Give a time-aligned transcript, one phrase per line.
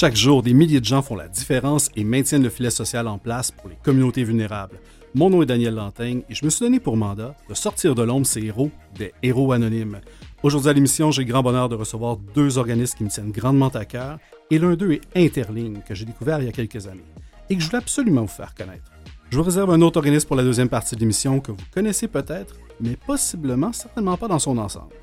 [0.00, 3.18] Chaque jour, des milliers de gens font la différence et maintiennent le filet social en
[3.18, 4.78] place pour les communautés vulnérables.
[5.12, 8.04] Mon nom est Daniel Lantaigne et je me suis donné pour mandat de sortir de
[8.04, 9.98] l'ombre ces héros, des héros anonymes.
[10.44, 13.70] Aujourd'hui à l'émission, j'ai le grand bonheur de recevoir deux organismes qui me tiennent grandement
[13.70, 14.20] à cœur
[14.52, 17.02] et l'un d'eux est Interligne, que j'ai découvert il y a quelques années
[17.50, 18.92] et que je voulais absolument vous faire connaître.
[19.30, 22.06] Je vous réserve un autre organisme pour la deuxième partie de l'émission que vous connaissez
[22.06, 24.94] peut-être, mais possiblement certainement pas dans son ensemble.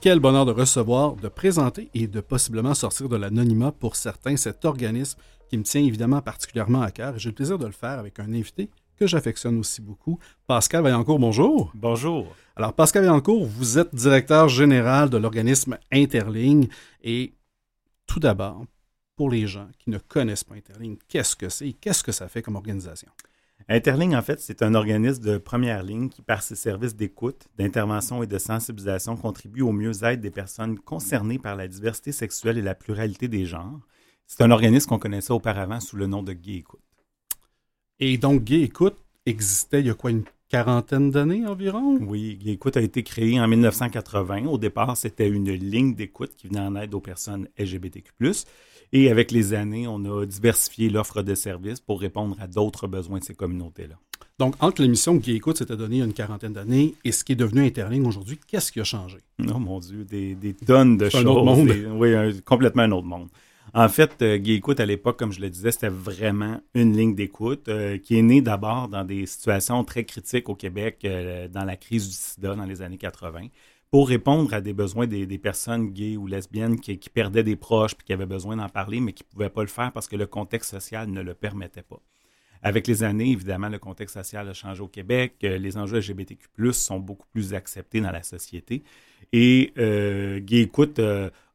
[0.00, 4.64] Quel bonheur de recevoir, de présenter et de possiblement sortir de l'anonymat pour certains cet
[4.64, 5.18] organisme
[5.50, 7.18] qui me tient évidemment particulièrement à cœur.
[7.18, 11.18] J'ai le plaisir de le faire avec un invité que j'affectionne aussi beaucoup, Pascal Vaillancourt.
[11.18, 11.72] Bonjour.
[11.74, 12.28] Bonjour.
[12.54, 16.68] Alors, Pascal Vaillancourt, vous êtes directeur général de l'organisme Interligne
[17.02, 17.34] et
[18.06, 18.66] tout d'abord,
[19.16, 22.28] pour les gens qui ne connaissent pas Interligne, qu'est-ce que c'est et qu'est-ce que ça
[22.28, 23.10] fait comme organisation?
[23.68, 28.22] Interligne, en fait, c'est un organisme de première ligne qui, par ses services d'écoute, d'intervention
[28.22, 32.74] et de sensibilisation, contribue au mieux-être des personnes concernées par la diversité sexuelle et la
[32.74, 33.80] pluralité des genres.
[34.26, 36.80] C'est un organisme qu'on connaissait auparavant sous le nom de Gay Écoute.
[37.98, 41.98] Et donc, Gay Écoute existait il y a quoi, une quarantaine d'années environ?
[42.00, 44.46] Oui, Gay Écoute a été créé en 1980.
[44.46, 48.12] Au départ, c'était une ligne d'écoute qui venait en aide aux personnes LGBTQ+.
[48.92, 53.18] Et avec les années, on a diversifié l'offre de services pour répondre à d'autres besoins
[53.18, 53.96] de ces communautés-là.
[54.38, 57.24] Donc, entre l'émission qui écoute s'était donnée il y a une quarantaine d'années et ce
[57.24, 59.18] qui est devenu Interligne aujourd'hui, qu'est-ce qui a changé?
[59.40, 61.22] Oh mon Dieu, des, tonnes de choses.
[61.22, 61.70] Un autre monde.
[61.96, 63.28] oui, complètement un autre monde.
[63.74, 67.14] En fait, euh, Guy Écoute, à l'époque, comme je le disais, c'était vraiment une ligne
[67.14, 71.64] d'écoute euh, qui est née d'abord dans des situations très critiques au Québec, euh, dans
[71.64, 73.48] la crise du sida dans les années 80
[73.90, 78.04] pour répondre à des besoins des, personnes gays ou lesbiennes qui, perdaient des proches puis
[78.06, 80.26] qui avaient besoin d'en parler, mais qui ne pouvaient pas le faire parce que le
[80.26, 82.00] contexte social ne le permettait pas.
[82.60, 85.36] Avec les années, évidemment, le contexte social a changé au Québec.
[85.40, 88.82] Les enjeux LGBTQ+, sont beaucoup plus acceptés dans la société.
[89.32, 91.00] Et euh, Gay Écoute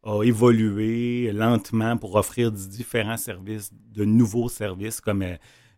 [0.04, 5.24] a évolué lentement pour offrir différents services, de nouveaux services comme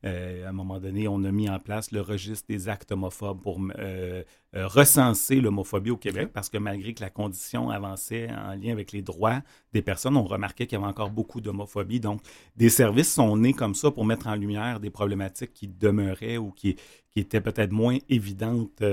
[0.05, 3.41] euh, à un moment donné, on a mis en place le registre des actes homophobes
[3.41, 4.23] pour euh,
[4.55, 8.91] euh, recenser l'homophobie au Québec, parce que malgré que la condition avançait en lien avec
[8.91, 9.41] les droits
[9.73, 11.99] des personnes, on remarquait qu'il y avait encore beaucoup d'homophobie.
[11.99, 12.21] Donc,
[12.55, 16.51] des services sont nés comme ça pour mettre en lumière des problématiques qui demeuraient ou
[16.51, 16.75] qui,
[17.09, 18.83] qui étaient peut-être moins évidentes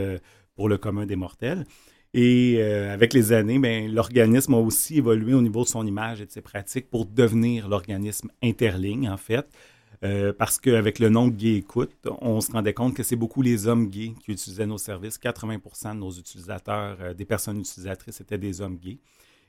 [0.54, 1.66] pour le commun des mortels.
[2.14, 6.26] Et avec les années, ben, l'organisme a aussi évolué au niveau de son image et
[6.26, 9.46] de ses pratiques pour devenir l'organisme interligne, en fait.
[10.04, 13.68] Euh, parce qu'avec le nom Gay Écoute, on se rendait compte que c'est beaucoup les
[13.68, 15.18] hommes gays qui utilisaient nos services.
[15.18, 18.98] 80% de nos utilisateurs, euh, des personnes utilisatrices, étaient des hommes gays.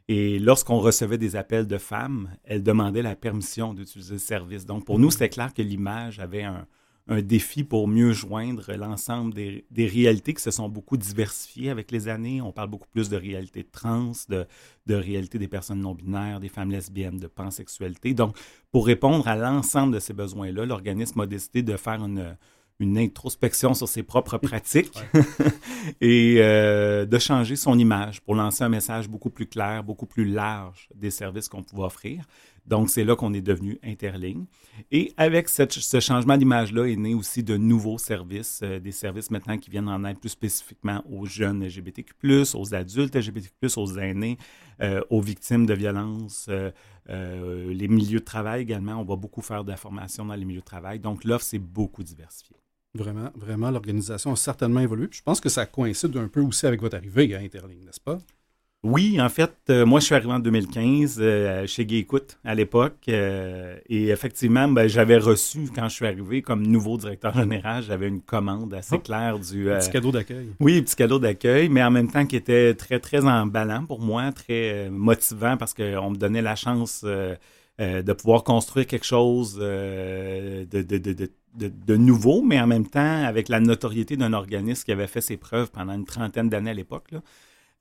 [0.08, 4.66] Et lorsqu'on recevait des appels de femmes, elles demandaient la permission d'utiliser le service.
[4.66, 6.68] Donc, pour nous, c'était clair que l'image avait un,
[7.08, 12.08] un défi pour mieux joindre l'ensemble des, réalités qui se sont beaucoup diversifiées avec les
[12.08, 12.42] années.
[12.42, 14.46] On parle beaucoup plus de réalité trans, de,
[14.86, 18.14] de réalité des personnes non-binaires, des femmes lesbiennes, de pansexualité.
[18.14, 18.38] Donc,
[18.72, 22.38] pour répondre à l'ensemble de ces besoins-là, l'organisme a décidé de faire une,
[22.80, 24.98] une introspection sur ses propres pratiques
[26.02, 30.26] et euh, de changer son image pour lancer un message beaucoup plus clair, beaucoup plus
[30.26, 32.24] large des services qu'on pouvait offrir.
[32.66, 34.46] Donc, c'est là qu'on est devenu Interligne.
[34.92, 39.58] Et avec ce changement d'image-là est né aussi de nouveaux services, euh, des services maintenant
[39.58, 42.14] qui viennent en aide plus spécifiquement aux jeunes LGBTQ+,
[42.56, 44.38] aux adultes LGBTQ+, aux aînés,
[44.82, 46.50] euh, aux victimes de violences,
[47.08, 48.94] les milieux de travail également.
[48.94, 51.00] On va beaucoup faire d'informations dans les milieux de travail.
[51.00, 52.58] Donc, l'offre s'est beaucoup diversifiée.
[52.96, 55.08] Vraiment, vraiment, l'organisation a certainement évolué.
[55.12, 58.20] je pense que ça coïncide un peu aussi avec votre arrivée à Interligne, n'est-ce pas?
[58.84, 62.54] Oui, en fait, euh, moi, je suis arrivé en 2015 euh, chez Gay Écoute à
[62.54, 62.98] l'époque.
[63.08, 68.10] Euh, et effectivement, ben, j'avais reçu, quand je suis arrivé comme nouveau directeur général, j'avais
[68.10, 69.00] une commande assez oh.
[69.00, 69.66] claire du...
[69.66, 70.50] petit cadeau d'accueil.
[70.60, 74.34] Oui, petit cadeau d'accueil, mais en même temps qui était très, très emballant pour moi,
[74.34, 80.98] très motivant parce qu'on me donnait la chance de pouvoir construire quelque chose de, de,
[80.98, 85.22] de de, nouveau, mais en même temps avec la notoriété d'un organisme qui avait fait
[85.22, 87.12] ses preuves pendant une trentaine d'années à l'époque.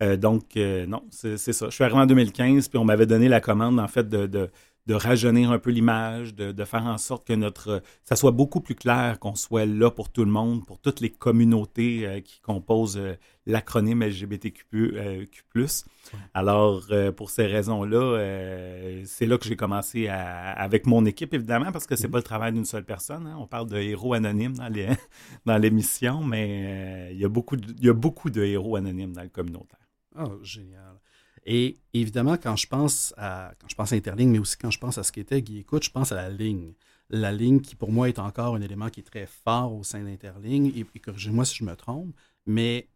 [0.02, 1.66] Euh, donc, euh, non, c'est ça.
[1.66, 4.50] Je suis arrivé en 2015, puis on m'avait donné la commande, en fait, de,
[4.87, 8.75] de rajeunir un peu l'image, de, faire en sorte que notre ça soit beaucoup plus
[8.75, 12.96] clair, qu'on soit là pour tout le monde, pour toutes les communautés euh, qui composent
[12.96, 13.14] euh,
[13.46, 14.64] l'acronyme LGBTQ+.
[14.75, 15.25] Euh,
[16.34, 18.19] Alors, pour ces raisons-là,
[19.05, 22.10] c'est là que j'ai commencé avec mon équipe, évidemment, parce que c'est mm-hmm.
[22.10, 23.26] pas le travail d'une seule personne.
[23.26, 23.37] Hein.
[23.38, 27.88] On parle de héros anonymes dans, l'émission, mais il, y a beaucoup de, il y
[27.88, 29.81] a beaucoup de héros anonymes dans le communautaire.
[30.18, 31.00] Oh, génial.
[31.44, 34.78] Et évidemment, quand je pense à quand je pense à Interligne, mais aussi quand je
[34.78, 36.74] pense à ce qu'était Guy Écoute, je pense à la ligne.
[37.10, 40.02] La ligne qui, pour moi, est encore un élément qui est très fort au sein
[40.02, 40.72] d'Interligne.
[40.76, 42.14] Et, corrigez-moi si je me trompe,
[42.46, 42.88] mais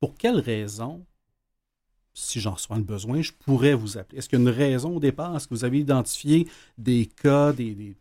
[0.00, 1.04] pour quelle raison,
[2.14, 4.18] si j'en reçois le besoin, je pourrais vous appeler?
[4.18, 5.36] Est-ce qu'il y a une raison au départ?
[5.36, 7.96] Est-ce que vous avez identifié des cas, des,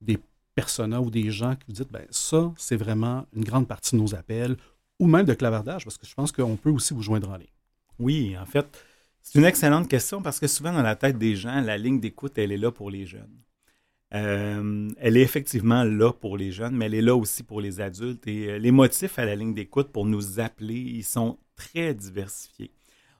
[0.00, 0.18] des,
[0.54, 4.00] personas ou des gens qui vous dites, ben ça, c'est vraiment une grande partie de
[4.00, 4.56] nos appels,
[5.00, 7.53] ou même de clavardage, parce que je pense qu'on peut aussi vous joindre en ligne?
[7.98, 8.66] Oui, en fait,
[9.22, 12.36] c'est une excellente question parce que souvent dans la tête des gens, la ligne d'écoute,
[12.38, 13.44] elle est là pour les jeunes.
[14.14, 17.80] Euh, elle est effectivement là pour les jeunes, mais elle est là aussi pour les
[17.80, 18.26] adultes.
[18.26, 22.70] Et euh, les motifs à la ligne d'écoute pour nous appeler, ils sont très diversifiés.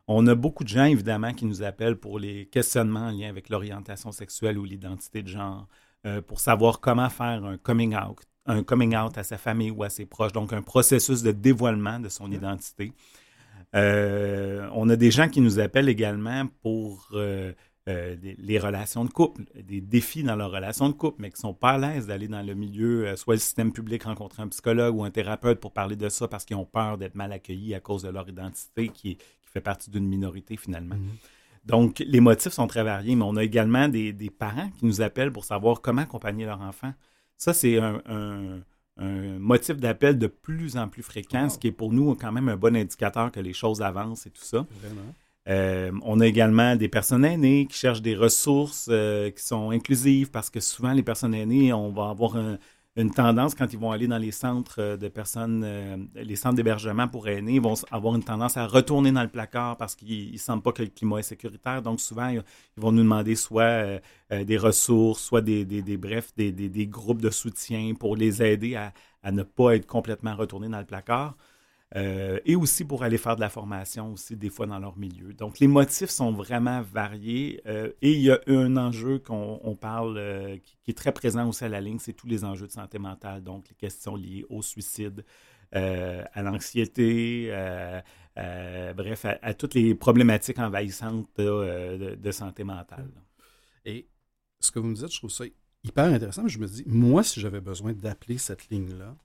[0.06, 3.49] On a beaucoup de gens, évidemment, qui nous appellent pour les questionnements en lien avec
[3.49, 5.67] l'orientation sexuelle ou l'identité de genre,
[6.06, 9.82] euh, pour savoir comment faire un coming out, un coming out à sa famille ou
[9.82, 12.93] à ses proches, donc un processus de dévoilement de son identité.
[13.75, 17.53] Euh, on a des gens qui nous appellent également pour euh,
[17.88, 21.55] euh, les relations de couple, des défis dans leur relation de couple, mais qui sont
[21.55, 25.05] pas à l'aise d'aller dans le milieu, soit le système public, rencontrer un psychologue ou
[25.05, 28.03] un thérapeute pour parler de ça parce qu'ils ont peur d'être mal accueillis à cause
[28.03, 30.97] de leur identité qui, fait partie d'une minorité finalement.
[30.97, 31.67] Mm-hmm.
[31.67, 35.31] Donc, les motifs sont très variés, mais on a également des, parents qui nous appellent
[35.31, 36.93] pour savoir comment accompagner leur enfant.
[37.37, 38.62] Ça, c'est un un
[38.96, 42.56] motif d'appel de plus en plus fréquent, ce qui est pour nous quand même un
[42.56, 44.67] bon indicateur que les choses avancent et tout ça.
[45.46, 50.31] Euh, on a également des personnes aînées qui cherchent des ressources euh, qui sont inclusives
[50.31, 52.58] parce que souvent les personnes aînées, on va avoir un,
[52.96, 56.55] une tendance quand ils vont aller dans les centres euh, de personnes, euh, les centres
[56.55, 60.32] d'hébergement pour aînés, ils vont avoir une tendance à retourner dans le placard parce qu'ils
[60.32, 61.82] ne sentent pas que le climat est sécuritaire.
[61.82, 62.43] Donc souvent, ils
[62.76, 68.17] vont nous demander soit euh, des ressources, soit des, des, des groupes de soutien pour
[68.17, 68.93] les aider à
[69.32, 71.37] ne pas être complètement retournés dans le placard.
[71.96, 75.32] Euh, et aussi pour aller faire de la formation aussi des fois dans leur milieu.
[75.32, 80.19] Donc les motifs sont vraiment variés euh, et il y a un enjeu qu'on parle
[80.19, 82.99] euh, qui, est très présent aussi à la ligne, c'est tous les enjeux de santé
[82.99, 85.25] mentale, donc les questions liées au suicide,
[85.73, 87.49] à l'anxiété,
[88.37, 93.11] bref, à, toutes les problématiques envahissantes de, de, santé mentale.
[93.85, 94.06] Et
[94.61, 95.44] ce que vous me dites, je trouve ça
[95.82, 96.46] hyper intéressant.
[96.46, 99.17] Je me dis, moi, si j'avais besoin d'appeler cette ligne-là,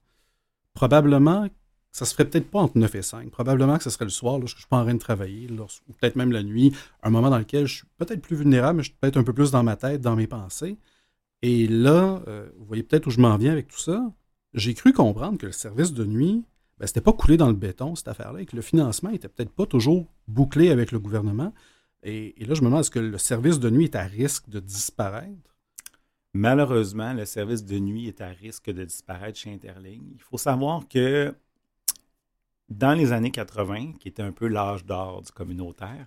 [0.74, 1.46] probablement
[1.92, 3.30] ça se ferait peut-être pas entre 9 et 5.
[3.30, 5.92] Probablement que ce serait le soir, lorsque je suis pas en train de travailler, ou
[5.92, 6.72] peut-être même la nuit,
[7.02, 9.32] un moment dans lequel je suis peut-être plus vulnérable, mais je suis peut-être un peu
[9.32, 10.76] plus dans ma tête, dans mes pensées.
[11.42, 14.12] Et là, euh, vous voyez peut-être où je m'en viens avec tout ça.
[14.54, 16.44] J'ai cru comprendre que le service de nuit,
[16.78, 19.50] ben, c'était pas coulé dans le béton, cette affaire-là, et que le financement était peut-être
[19.50, 21.52] pas toujours bouclé avec le gouvernement.
[22.02, 24.48] Et, et là, je me demande, est-ce que le service de nuit est à risque
[24.48, 25.56] de disparaître?
[26.32, 30.12] Malheureusement, le service de nuit est à risque de disparaître chez Interligne.
[30.14, 31.34] Il faut savoir que
[32.70, 36.06] dans les années 80, qui était un peu l'âge d'or du communautaire,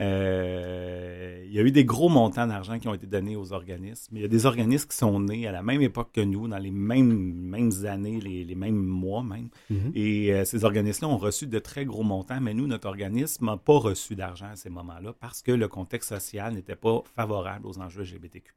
[0.00, 4.16] euh, il y a eu des gros montants d'argent qui ont été donnés aux organismes.
[4.16, 6.58] Il y a des organismes qui sont nés à la même époque que nous, dans
[6.58, 9.48] les mêmes, mêmes années, les, mêmes mois même.
[9.70, 9.92] Mm-hmm.
[9.94, 13.56] Et euh, ces organismes-là ont reçu de très gros montants, mais nous, notre organisme n'a
[13.56, 17.78] pas reçu d'argent à ces moments-là parce que le contexte social n'était pas favorable aux
[17.78, 18.54] enjeux LGBTQ.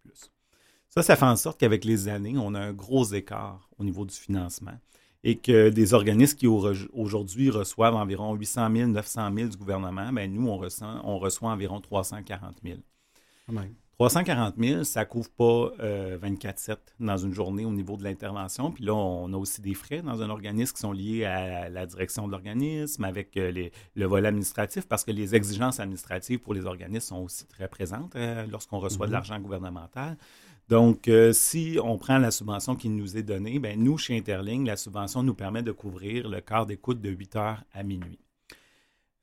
[0.90, 4.06] Ça, ça fait en sorte qu'avec les années, on a un gros écart au niveau
[4.06, 4.80] du financement
[5.26, 10.32] et que des organismes qui aujourd'hui reçoivent environ 800 000, 900 000 du gouvernement, ben
[10.32, 12.78] nous, on, reçoit, on reçoit environ 340 000.
[13.98, 18.70] 340 000, ça ne couvre pas 24-7 euh, dans une journée au niveau de l'intervention.
[18.70, 21.88] Puis là, on a aussi des frais dans un organisme qui sont liés à la
[21.88, 26.54] direction de l'organisme, avec euh, les, le volet administratif, parce que les exigences administratives pour
[26.54, 29.14] les organismes sont aussi très présentes euh, lorsqu'on reçoit de mm-hmm.
[29.14, 30.18] l'argent gouvernemental.
[30.68, 34.66] Donc, euh, si on prend la subvention qui nous est donnée, ben, nous, chez Interling,
[34.66, 38.20] la subvention nous permet de couvrir le quart d'écoute de 8 heures à minuit.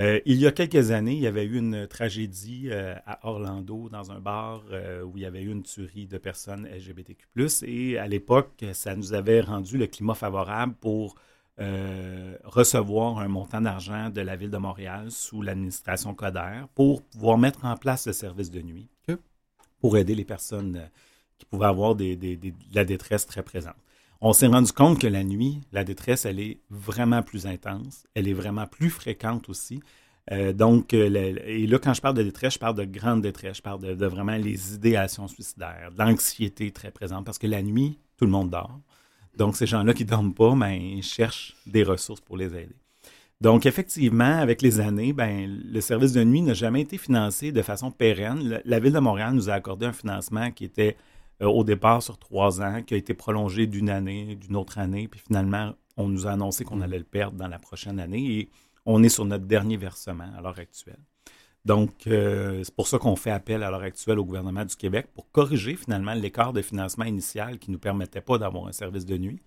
[0.01, 3.89] Euh, il y a quelques années, il y avait eu une tragédie euh, à Orlando,
[3.89, 4.63] dans un bar
[5.05, 7.27] où il y avait eu une tuerie de personnes LGBTQ.
[7.67, 11.17] Et à l'époque, ça nous avait rendu le climat favorable pour
[12.45, 17.65] recevoir un montant d'argent de la Ville de Montréal sous l'administration Coder pour pouvoir mettre
[17.65, 18.89] en place le service de nuit
[19.79, 20.89] pour aider les personnes
[21.43, 22.17] qui pouvaient avoir de
[22.73, 23.75] la détresse très présente.
[24.21, 28.29] On s'est rendu compte que la nuit, la détresse, elle est vraiment plus intense, elle
[28.29, 29.81] est vraiment plus fréquente aussi.
[30.31, 33.57] Euh, donc, euh, et là, quand je parle de détresse, je parle de grande détresse,
[33.57, 38.25] je parle de, vraiment les idéations suicidaires, l'anxiété très présente, parce que la nuit, tout
[38.25, 38.79] le monde dort.
[39.37, 42.77] Donc, ces gens-là qui ne dorment pas, ben, ils cherchent des ressources pour les aider.
[43.41, 47.63] Donc, effectivement, avec les années, ben, le service de nuit n'a jamais été financé de
[47.63, 48.61] façon pérenne.
[48.65, 50.97] La Ville de Montréal nous a accordé un financement qui était
[51.43, 55.09] euh, au départ sur trois ans, qui a été prolongé d'une année, d'une autre année,
[55.09, 56.83] puis finalement, on nous a annoncé qu'on mm.
[56.83, 58.51] allait le perdre dans la prochaine année et
[58.87, 61.01] on est sur notre dernier versement à l'heure actuelle.
[61.65, 65.31] Donc, c'est pour ça qu'on fait appel à l'heure actuelle au gouvernement du Québec pour
[65.31, 69.17] corriger finalement l'écart de financement initial qui ne nous permettait pas d'avoir un service de
[69.17, 69.41] nuit.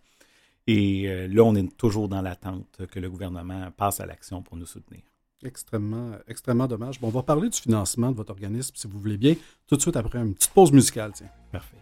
[0.66, 4.66] Et là, on est toujours dans l'attente que le gouvernement passe à l'action pour nous
[4.66, 5.02] soutenir.
[5.44, 7.00] Extrêmement, extrêmement dommage.
[7.00, 9.36] Bon, on va parler du financement de votre organisme, si vous voulez bien,
[9.68, 11.12] tout de suite après une petite pause musicale.
[11.14, 11.30] Tiens.
[11.52, 11.78] Parfait.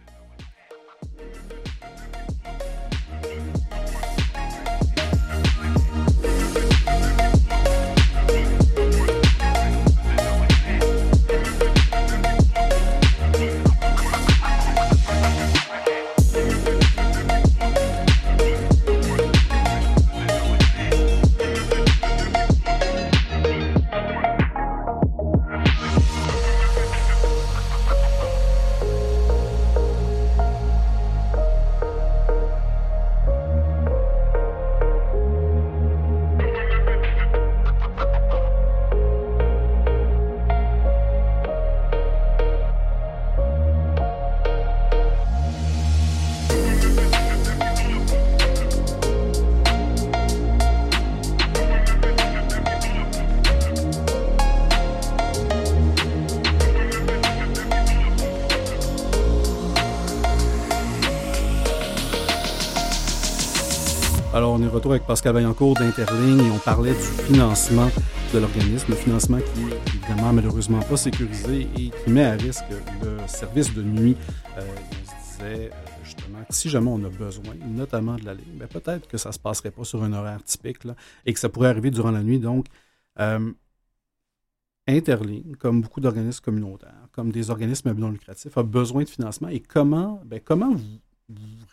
[64.84, 67.88] Retour avec Pascal Vaillancourt d'Interligne et on parlait du financement
[68.34, 72.64] de l'organisme, le financement qui est évidemment malheureusement pas sécurisé et qui met à risque
[73.02, 74.14] le service de nuit.
[74.58, 78.34] Euh, on se disait euh, justement que si jamais on a besoin, notamment de la
[78.34, 80.80] ligne, ben peut-être que ça ne se passerait pas sur un horaire typique
[81.24, 82.38] et que ça pourrait arriver durant la nuit.
[82.38, 82.66] Donc,
[83.20, 83.52] euh,
[84.86, 89.48] Interligne, comme beaucoup d'organismes communautaires, comme des organismes non lucratifs, a besoin de financement.
[89.48, 91.00] Et comment, ben, comment vous,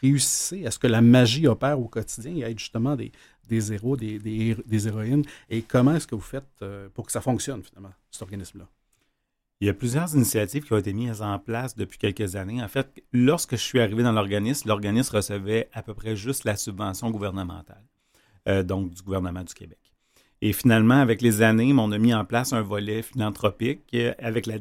[0.01, 3.11] réussissez à ce que la magie opère au quotidien et être justement des,
[3.47, 5.23] des héros, des, des, héroïnes?
[5.49, 8.67] Et comment est-ce que vous faites euh, pour que ça fonctionne, finalement, cet organisme-là?
[9.59, 12.63] Il y a plusieurs initiatives qui ont été mises en place depuis quelques années.
[12.63, 16.55] En fait, lorsque je suis arrivé dans l'organisme, l'organisme recevait à peu près juste la
[16.55, 17.85] subvention gouvernementale,
[18.47, 19.90] euh, donc du gouvernement du Québec.
[20.43, 24.55] Et finalement, avec les années, on a mis en place un volet philanthropique avec la,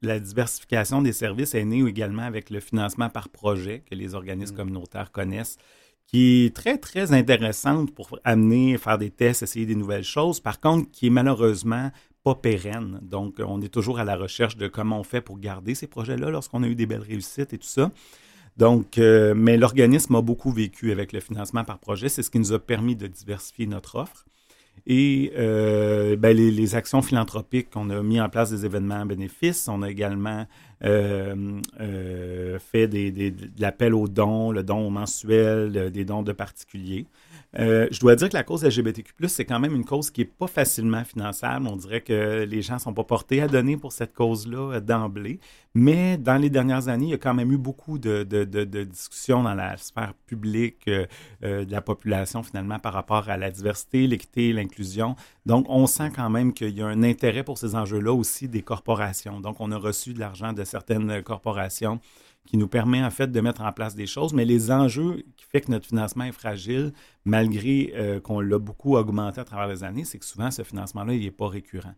[0.00, 4.54] la diversification des services est né également avec le financement par projet que les organismes
[4.54, 4.56] mm.
[4.56, 5.58] communautaires connaissent,
[6.06, 10.40] qui est très, très intéressante pour amener, faire des tests, essayer des nouvelles choses.
[10.40, 11.90] Par contre, qui est malheureusement
[12.24, 12.98] pas pérenne.
[13.02, 16.30] Donc, on est toujours à la recherche de comment on fait pour garder ces projets-là
[16.30, 17.90] lorsqu'on a eu des belles réussites et tout ça.
[18.56, 22.08] Donc, euh, mais l'organisme a beaucoup vécu avec le financement par projet.
[22.08, 24.24] C'est ce qui nous a permis de diversifier notre offre.
[24.86, 29.68] Et euh, ben, les, actions philanthropiques, on a mis en place des événements à bénéfice.
[29.68, 30.46] On a également
[30.84, 36.32] euh, euh, fait des, des, de l'appel aux dons, le don mensuel, des dons de
[36.32, 37.06] particuliers.
[37.56, 40.26] Euh, je dois dire que la cause LGBTQ+, c'est quand même une cause qui n'est
[40.26, 41.66] pas facilement finançable.
[41.66, 44.80] On dirait que les gens ne sont pas portés à donner pour cette cause-là euh,
[44.80, 45.40] d'emblée.
[45.74, 48.24] Mais dans les dernières années, il y a quand même eu beaucoup de,
[48.84, 51.06] discussions dans la sphère publique euh,
[51.40, 55.16] de la population, finalement, par rapport à la diversité, l'équité, l'inclusion.
[55.46, 58.62] Donc, on sent quand même qu'il y a un intérêt pour ces enjeux-là aussi des
[58.62, 59.40] corporations.
[59.40, 62.00] Donc, on a reçu de l'argent de certaines corporations
[62.48, 65.44] qui nous permet en fait de mettre en place des choses, mais les enjeux qui
[65.44, 66.94] fait que notre financement est fragile,
[67.26, 71.12] malgré euh, qu'on l'a beaucoup augmenté à travers les années, c'est que souvent ce financement-là,
[71.12, 71.92] il n'est pas récurrent.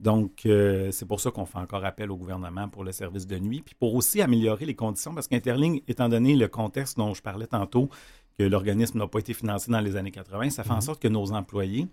[0.00, 3.38] Donc, euh, c'est pour ça qu'on fait encore appel au gouvernement pour le service de
[3.38, 7.22] nuit, puis pour aussi améliorer les conditions, parce qu'Interling, étant donné le contexte dont je
[7.22, 7.88] parlais tantôt,
[8.38, 10.80] que l'organisme n'a pas été financé dans les années 80, ça fait en mhm.
[10.80, 11.86] sorte que nos employés,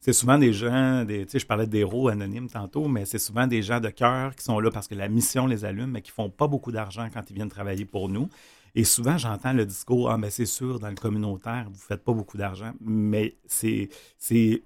[0.00, 3.46] c'est souvent des gens, des, tu sais, je parlais d'héros anonymes tantôt, mais c'est souvent
[3.46, 6.10] des gens de cœur qui sont là parce que la mission les allume, mais qui
[6.10, 8.28] font pas beaucoup d'argent quand ils viennent travailler pour nous.
[8.76, 12.04] Et souvent, j'entends le discours Ah, mais c'est sûr, dans le communautaire, vous ne faites
[12.04, 12.72] pas beaucoup d'argent.
[12.80, 13.88] Mais c'est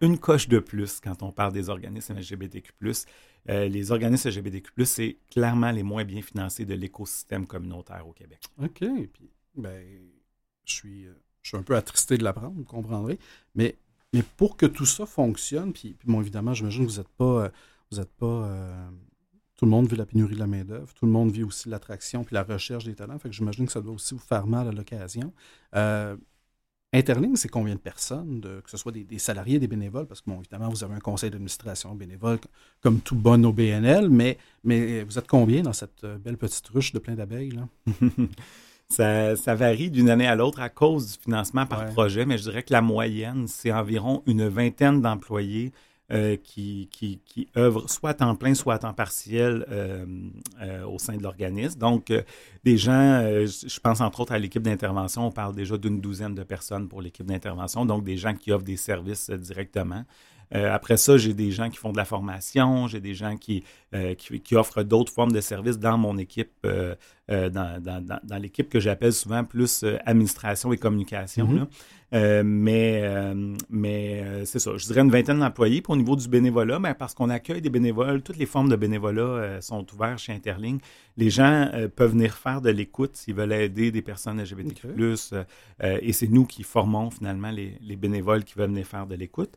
[0.01, 2.73] une coche de plus quand on parle des organismes LGBTQ.
[3.49, 8.41] Euh, les organismes LGBTQ, c'est clairement les moins bien financés de l'écosystème communautaire au Québec.
[8.61, 8.81] OK.
[9.13, 9.81] Puis, ben,
[10.65, 13.19] je suis, euh, je suis un peu attristé de l'apprendre, vous comprendrez.
[13.55, 13.77] Mais
[14.13, 17.45] mais pour que tout ça fonctionne, puis, bon, évidemment, j'imagine que vous n'êtes pas.
[17.45, 17.49] Euh,
[17.91, 18.89] vous êtes pas euh,
[19.57, 22.25] tout le monde vit la pénurie de la main-d'œuvre, tout le monde vit aussi l'attraction
[22.25, 23.19] puis la recherche des talents.
[23.19, 25.33] Fait que j'imagine que ça doit aussi vous faire mal à l'occasion.
[25.75, 26.17] Euh,
[26.93, 30.41] Interling, c'est combien de personnes, que ce soit des, salariés, des bénévoles, parce que, bon,
[30.41, 32.39] évidemment, vous avez un conseil d'administration bénévole
[32.81, 36.99] comme tout bon OBNL, mais, mais vous êtes combien dans cette belle petite ruche de
[36.99, 37.69] plein d'abeilles, là?
[38.91, 42.65] Ça, varie d'une année à l'autre à cause du financement par projet, mais je dirais
[42.65, 45.73] que la moyenne, c'est environ une vingtaine d'employés
[46.13, 50.05] euh, qui, qui, qui, œuvrent soit à temps plein, soit à temps partiel euh,
[50.61, 51.79] euh, au sein de l'organisme.
[51.79, 52.13] Donc,
[52.65, 56.43] des gens, je pense entre autres à l'équipe d'intervention, on parle déjà d'une douzaine de
[56.43, 60.05] personnes pour l'équipe d'intervention, donc des gens qui offrent des services directement.
[60.53, 63.63] Après ça, j'ai des gens qui font de la formation, j'ai des gens qui,
[64.19, 66.67] qui, offrent d'autres formes de services dans mon équipe,
[67.29, 71.47] dans, dans, l'équipe que j'appelle souvent plus administration et communication.
[71.47, 71.67] Mm-hmm.
[72.13, 75.81] Euh, mais euh, mais euh, c'est ça, je dirais une vingtaine d'employés.
[75.81, 78.77] Puis au niveau du bénévolat, ben, parce qu'on accueille des bénévoles, toutes les formes de
[78.77, 80.81] bénévolat sont ouvertes chez Interling.
[81.17, 84.89] Les gens peuvent venir faire de l'écoute s'ils veulent aider des personnes LGBTQ+.
[85.83, 89.57] et c'est nous qui formons finalement les, les, bénévoles qui veulent venir faire de l'écoute.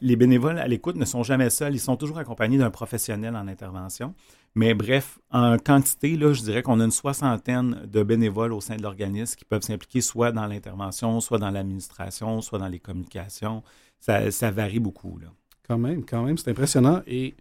[0.00, 3.46] les bénévoles à l'écoute ne sont jamais seuls, ils sont toujours accompagnés d'un professionnel en
[3.46, 4.14] intervention.
[4.56, 8.76] Mais bref, en quantité, là, je dirais qu'on a une soixantaine de bénévoles au sein
[8.76, 13.62] de l'organisme qui peuvent s'impliquer soit dans l'intervention, soit dans l'administration, soit dans les communications.
[14.00, 15.18] Ça, varie beaucoup.
[15.18, 15.28] Là.
[15.68, 17.02] Quand même, quand même, c'est impressionnant.
[17.06, 17.36] Et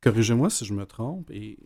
[0.00, 1.30] corrigez-moi si je me trompe.
[1.30, 1.56] Et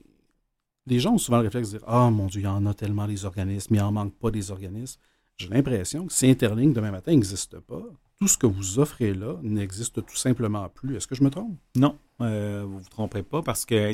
[0.85, 2.75] les gens ont souvent le réflexe de dire Ah mon Dieu, il y en a
[2.75, 5.01] tellement des organismes, il en manque pas des organismes.
[5.39, 7.85] J'ai l'impression que si Interlink demain matin n'existe pas,
[8.19, 10.97] tout ce que vous offrez là n'existe tout simplement plus.
[10.97, 11.57] Est-ce que je me trompe?
[11.75, 13.93] Non, euh, vous ne vous trompez pas parce que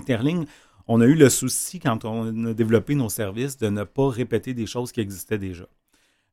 [0.86, 4.52] on a eu le souci quand on a développé nos services de ne pas répéter
[4.52, 5.66] des choses qui existaient déjà.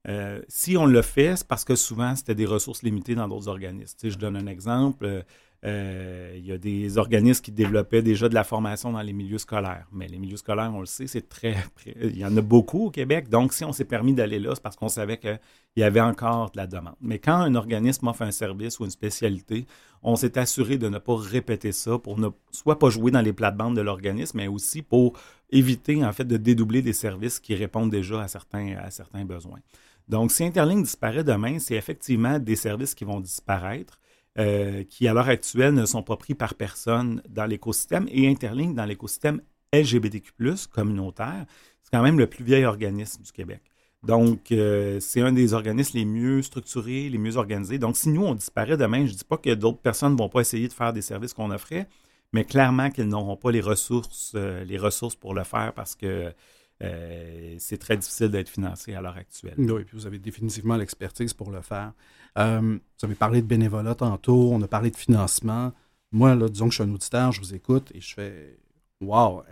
[0.08, 3.48] Euh, si on le fait, c'est parce que souvent, c'était des ressources limitées dans d'autres
[3.48, 3.98] organismes.
[4.04, 5.24] je donne un exemple.
[5.64, 9.38] Euh, il y a des organismes qui développaient déjà de la formation dans les milieux
[9.38, 9.86] scolaires.
[9.92, 11.56] Mais les milieux scolaires, on le sait, c'est très.
[12.02, 13.30] Il y en a beaucoup au Québec.
[13.30, 15.40] Donc, si on s'est permis d'aller là, c'est parce qu'on savait qu'il
[15.78, 16.96] y avait encore de la demande.
[17.00, 19.68] Mais quand un organisme offre un service ou une spécialité,
[20.02, 23.34] on s'est assuré de ne pas répéter ça pour ne soit pas jouer dans les
[23.34, 25.14] plates-bandes de l'organisme, mais aussi pour
[25.52, 29.60] éviter, en fait, de dédoubler des services qui répondent déjà à certains, à certains besoins.
[30.08, 34.00] Donc, si Interlink disparaît demain, c'est effectivement des services qui vont disparaître.
[34.40, 38.76] Euh, qui, à l'heure actuelle, ne sont pas pris par personne dans l'écosystème et Interlink
[38.76, 39.42] dans l'écosystème
[39.74, 40.32] LGBTQ,
[40.72, 41.46] communautaire.
[41.84, 43.62] C'est quand même le plus vieil organisme du Québec.
[44.04, 47.78] Donc, euh, c'est un des organismes les mieux structurés, les mieux organisés.
[47.78, 50.30] Donc, si nous, on disparaît demain, je ne dis pas que d'autres personnes ne vont
[50.30, 51.88] pas essayer de faire des services qu'on offrait,
[52.34, 56.34] mais clairement qu'ils n'auront pas les ressources, euh, les ressources pour le faire parce que
[56.82, 59.56] euh, c'est très difficile d'être financé à l'heure actuelle.
[59.58, 61.94] Oui, puis vous avez définitivement l'expertise pour le faire.
[62.38, 65.72] Euh, vous avez parlé de bénévolat tantôt, on a parlé de financement.
[66.12, 68.58] Moi, là, disons que je suis un auditeur, je vous écoute et je fais
[69.02, 69.44] Wow,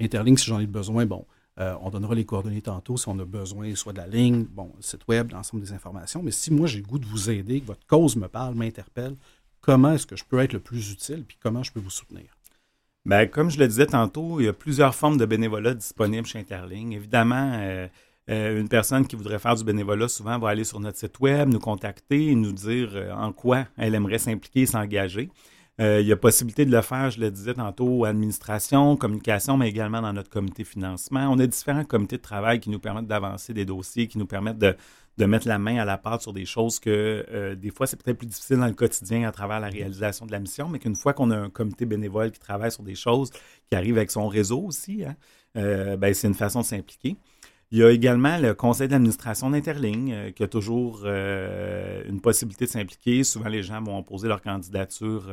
[0.00, 1.26] Interlink, si j'en ai besoin, bon,
[1.60, 4.72] euh, on donnera les coordonnées tantôt si on a besoin, soit de la ligne, bon,
[4.80, 6.22] site web, l'ensemble des informations.
[6.22, 9.16] Mais si moi j'ai le goût de vous aider, que votre cause me parle, m'interpelle,
[9.60, 12.26] comment est-ce que je peux être le plus utile, puis comment je peux vous soutenir?
[13.06, 16.38] Bien, comme je le disais tantôt, il y a plusieurs formes de bénévolat disponibles chez
[16.38, 16.92] Interling.
[16.92, 17.86] Évidemment, euh,
[18.30, 21.50] euh, une personne qui voudrait faire du bénévolat, souvent, va aller sur notre site web,
[21.50, 25.28] nous contacter et nous dire euh, en quoi elle aimerait s'impliquer et s'engager.
[25.78, 30.00] il y a possibilité de le faire, je le disais tantôt, administration, communication, mais également
[30.00, 31.28] dans notre comité financement.
[31.30, 34.58] On a différents comités de travail qui nous permettent d'avancer des dossiers, qui nous permettent
[34.58, 34.74] de,
[35.16, 38.02] de mettre la main à la pâte sur des choses que euh, des fois c'est
[38.02, 40.96] peut-être plus difficile dans le quotidien à travers la réalisation de la mission, mais qu'une
[40.96, 44.26] fois qu'on a un comité bénévole qui travaille sur des choses, qui arrive avec son
[44.26, 45.14] réseau aussi, hein,
[45.56, 47.16] euh, ben, c'est une façon de s'impliquer.
[47.70, 52.70] Il y a également le conseil d'administration d'Interling euh, qui a toujours une possibilité de
[52.70, 53.24] s'impliquer.
[53.24, 55.30] Souvent, les gens vont poser leur candidature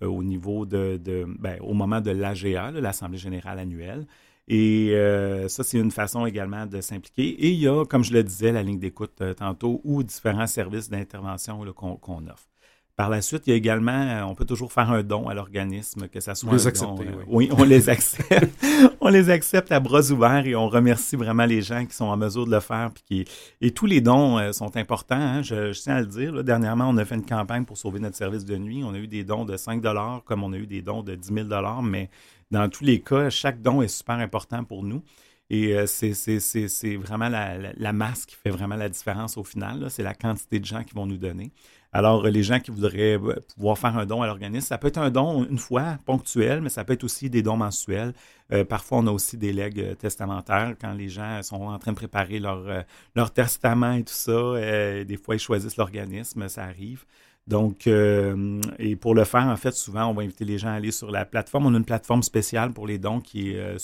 [0.00, 0.98] au niveau de,
[1.38, 4.06] ben, au moment de l'AGA, l'Assemblée générale annuelle.
[4.48, 7.28] Et euh, ça, c'est une façon également de s'impliquer.
[7.28, 10.46] Et il y a, comme je le disais, la ligne d'écoute euh, tantôt ou différents
[10.46, 12.48] services d'intervention qu'on offre.
[12.96, 15.34] Par la suite, il y a également, euh, on peut toujours faire un don à
[15.34, 16.98] l'organisme, que ça soit les un don.
[17.28, 17.48] Oui.
[17.56, 18.64] on les accepte.
[19.00, 22.16] on les accepte à bras ouverts et on remercie vraiment les gens qui sont en
[22.16, 22.90] mesure de le faire.
[22.92, 26.42] Puis qui, et tous les dons sont importants, hein, je, tiens à le dire.
[26.42, 28.82] dernièrement, on a fait une campagne pour sauver notre service de nuit.
[28.82, 29.80] On a eu des dons de 5
[30.24, 31.48] comme on a eu des dons de 10 000
[31.84, 32.10] mais
[32.50, 35.02] dans tous les cas, chaque don est super important pour nous.
[35.50, 39.90] Et euh, c'est vraiment la, masse qui fait vraiment la différence au final.
[39.90, 41.52] C'est la quantité de gens qui vont nous donner.
[41.90, 44.98] Alors, les gens qui voudraient euh, pouvoir faire un don à l'organisme, ça peut être
[44.98, 48.12] un don une fois, ponctuel, mais ça peut être aussi des dons mensuels.
[48.52, 51.96] Euh, parfois, on a aussi des legs testamentaires quand les gens sont en train de
[51.96, 55.04] préparer leur testament et tout ça.
[55.04, 57.06] des fois, ils choisissent l'organisme, ça arrive.
[57.48, 60.72] Donc, euh, et pour le faire, en fait, souvent, on va inviter les gens à
[60.72, 61.64] aller sur la plateforme.
[61.64, 63.78] On a une plateforme spéciale pour les dons qui est euh.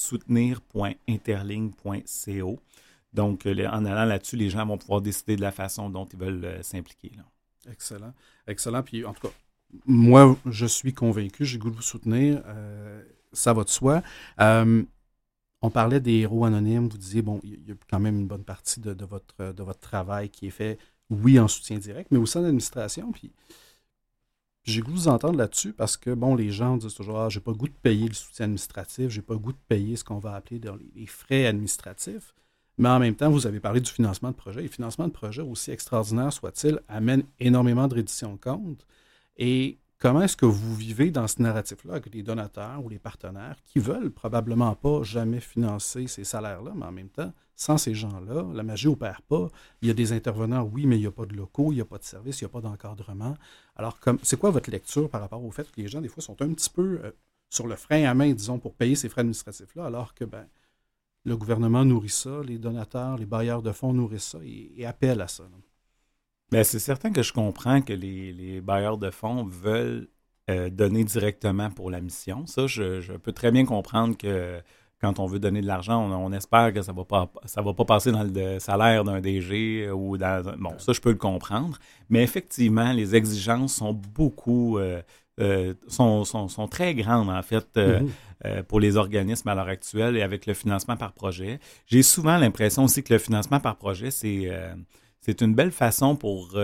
[3.14, 6.18] Donc, euh, en allant là-dessus, les gens vont pouvoir décider de la façon dont ils
[6.18, 7.12] veulent s'impliquer.
[7.70, 8.12] Excellent.
[8.46, 8.82] Excellent.
[8.82, 9.34] Puis, en tout cas,
[9.86, 12.42] moi, je suis convaincu, j'ai goût de vous soutenir.
[13.32, 14.02] ça va de soi.
[14.38, 16.88] on parlait des héros anonymes.
[16.88, 19.80] Vous disiez, bon, il y a quand même une bonne partie de, votre, de votre
[19.80, 20.78] travail qui est fait
[21.10, 23.12] oui, en soutien direct, mais aussi en administration.
[23.12, 23.32] Puis
[24.64, 27.40] j'ai goût de vous entendre là-dessus parce que, bon, les gens disent toujours Ah, j'ai
[27.40, 30.34] pas goût de payer le soutien administratif, j'ai pas goût de payer ce qu'on va
[30.34, 30.60] appeler
[30.94, 32.34] les frais administratifs.
[32.78, 34.60] Mais en même temps, vous avez parlé du financement de projet.
[34.60, 38.84] Et le financement de projet, aussi extraordinaire soit-il, amène énormément de reddition de compte.
[39.36, 43.56] Et comment est-ce que vous vivez dans ce narratif-là avec les donateurs ou les partenaires
[43.64, 48.44] qui veulent probablement pas jamais financer ces salaires-là, mais en même temps, sans ces gens-là,
[48.52, 49.48] la magie opère pas.
[49.80, 51.80] Il y a des intervenants, oui, mais il n'y a pas de locaux, il n'y
[51.80, 53.34] a pas de service, il n'y a pas d'encadrement.
[53.76, 56.42] Alors, c'est quoi votre lecture par rapport au fait que les gens, des fois, sont
[56.42, 57.10] un petit peu euh,
[57.48, 60.46] sur le frein à main, disons, pour payer ces frais administratifs-là, alors que ben,
[61.24, 65.28] le gouvernement nourrit ça, les donateurs, les bailleurs de fonds nourrissent ça et, appellent à
[65.28, 65.44] ça.
[66.52, 70.08] C'est certain que je comprends que les, bailleurs de fonds veulent
[70.50, 72.46] euh, donner directement pour la mission.
[72.46, 74.60] Ça, je, peux très bien comprendre que
[75.00, 77.74] quand on veut donner de l'argent, on, espère que ça ne va, pas, ça va
[77.74, 80.42] pas passer dans le salaire d'un DG ou dans.
[80.58, 81.78] Bon, ça, je peux le comprendre.
[82.08, 84.78] Mais effectivement, les exigences sont beaucoup.
[84.78, 85.02] Euh,
[85.40, 88.02] euh, sont, sont, très grandes, en fait, euh,
[88.44, 88.62] mm-hmm.
[88.64, 91.58] pour les organismes à l'heure actuelle et avec le financement par projet.
[91.86, 94.48] J'ai souvent l'impression aussi que le financement par projet, c'est
[95.24, 96.58] c'est une belle façon pour,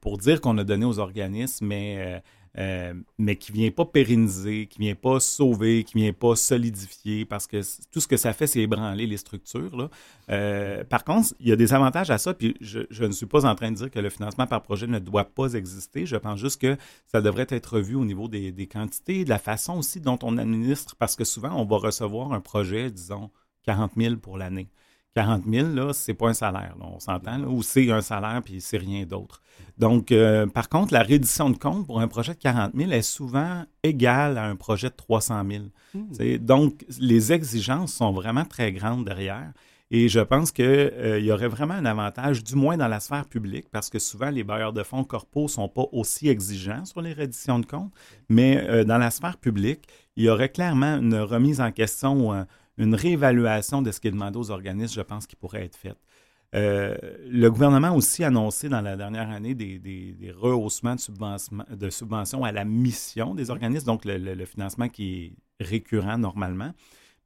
[0.00, 2.22] pour dire qu'on a donné aux organismes, mais
[2.58, 6.12] euh, mais qui ne vient pas pérenniser, qui ne vient pas sauver, qui ne vient
[6.14, 7.60] pas solidifier, parce que
[7.90, 9.90] tout ce que ça fait, c'est ébranler les structures.
[10.30, 13.44] Euh, par contre, il y a des avantages à ça, puis je, ne suis pas
[13.44, 16.06] en train de dire que le financement par projet ne doit pas exister.
[16.06, 19.38] Je pense juste que ça devrait être revu au niveau des, des quantités, de la
[19.38, 23.30] façon aussi dont on administre, parce que souvent, on va recevoir un projet, disons,
[23.64, 24.70] 40 000 pour l'année.
[25.16, 28.76] 40 000, là, c'est pas un salaire, on s'entend, ou c'est un salaire puis c'est
[28.76, 29.40] rien d'autre.
[29.78, 33.00] Donc, euh, par contre, la reddition de compte pour un projet de 40 000 est
[33.00, 35.64] souvent égale à un projet de 300 000.
[35.94, 36.36] Hmm.
[36.36, 39.54] Donc, les exigences sont vraiment très grandes derrière.
[39.90, 43.24] Et je pense qu'il euh, y aurait vraiment un avantage, du moins dans la sphère
[43.24, 47.00] publique, parce que souvent les bailleurs de fonds corpaux ne sont pas aussi exigeants sur
[47.00, 47.92] les redditions de comptes,
[48.28, 52.32] mais euh, dans la sphère publique, il y aurait clairement une remise en question ou
[52.32, 52.46] un,
[52.78, 55.98] une réévaluation de ce qui est demandé aux organismes, je pense, qui pourrait être faite.
[56.54, 56.96] Euh,
[57.28, 62.64] le gouvernement a aussi annoncé dans la dernière année des, rehaussements de, subventions à la
[62.64, 66.72] mission des organismes, donc le, financement qui est récurrent normalement.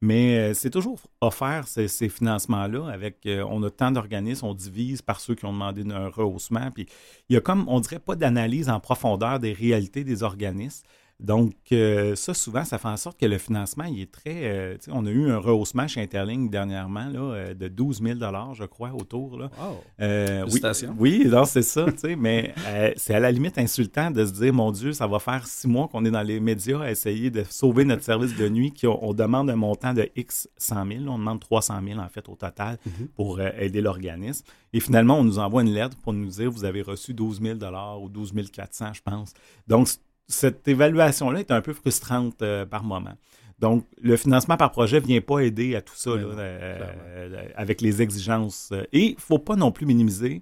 [0.03, 5.03] Mais euh, c'est toujours offert ces, financements-là avec, euh, on a tant d'organismes, on divise
[5.03, 6.71] par ceux qui ont demandé un rehaussement.
[6.71, 6.87] Puis
[7.29, 10.83] il y a comme, on dirait pas d'analyse en profondeur des réalités des organismes.
[11.21, 14.41] Donc, euh, ça, souvent, ça fait en sorte que le financement, il est très.
[14.43, 18.19] Euh, on a eu un rehaussement chez Interlink dernièrement là, euh, de 12 000
[18.53, 19.37] je crois, autour.
[19.37, 19.51] Là.
[19.61, 20.45] Wow.
[20.49, 20.61] oui,
[20.97, 21.85] oui c'est ça,
[22.17, 22.55] mais
[22.97, 25.87] c'est à la limite insultant de se dire, mon Dieu, ça va faire six mois
[25.87, 29.51] qu'on est dans les médias à essayer de sauver notre service de nuit, qu'on demande
[29.51, 31.03] un montant de X 100 000.
[31.07, 33.07] On demande 300 000 en fait au total mhm.
[33.09, 34.43] pour aider l'organisme.
[34.73, 37.59] Et finalement, on nous envoie une lettre pour nous dire, vous avez reçu 12 000
[38.01, 39.33] ou 12 400, je pense.
[39.67, 39.87] Donc,
[40.27, 43.15] cette évaluation-là est un peu frustrante euh, par moment.
[43.59, 47.81] Donc, le financement par projet ne vient pas aider à tout ça euh, euh, avec
[47.81, 48.73] les exigences.
[48.91, 50.41] Et il ne faut pas non plus minimiser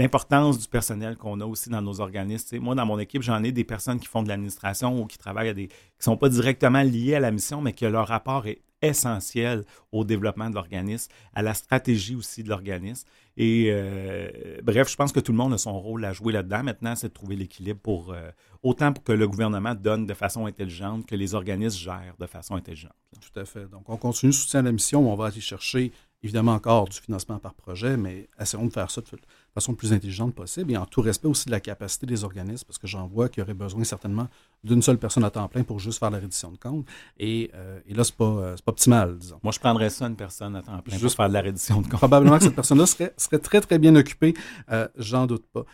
[0.00, 2.58] l'importance du personnel qu'on a aussi dans nos organismes.
[2.58, 5.50] moi, dans mon équipe, j'en ai des personnes qui font de l'administration ou qui travaillent
[5.50, 8.46] à des, qui ne sont pas directement liées à la mission, mais que leur rapport
[8.46, 13.06] est essentiel au développement de l'organisme, à la stratégie aussi de l'organisme.
[13.36, 14.30] Et euh,
[14.62, 16.62] bref, je pense que tout le monde a son rôle à jouer là-dedans.
[16.62, 18.30] Maintenant, c'est de trouver l'équilibre pour euh,
[18.62, 22.92] autant que le gouvernement donne de façon intelligente que les organismes gèrent de façon intelligente.
[23.20, 23.66] Tout à fait.
[23.66, 25.10] Donc, on continue le soutien à la mission.
[25.10, 29.00] On va aller chercher évidemment encore du financement par projet, mais essayons de faire ça
[29.00, 29.06] de
[29.54, 32.64] façon le plus intelligente possible et en tout respect aussi de la capacité des organismes,
[32.66, 34.28] parce que j'en vois qu'il y aurait besoin certainement
[34.62, 36.86] d'une seule personne à temps plein pour juste faire la reddition de compte.
[37.18, 39.40] Et, euh, et là, ce n'est pas, euh, pas optimal, disons.
[39.42, 41.80] Moi, je prendrais ça, une personne à temps plein juste pour faire de la reddition
[41.80, 41.98] de compte.
[41.98, 44.34] Probablement que cette personne-là serait, serait, très, très bien occupée,
[44.70, 45.64] euh, j'en doute pas.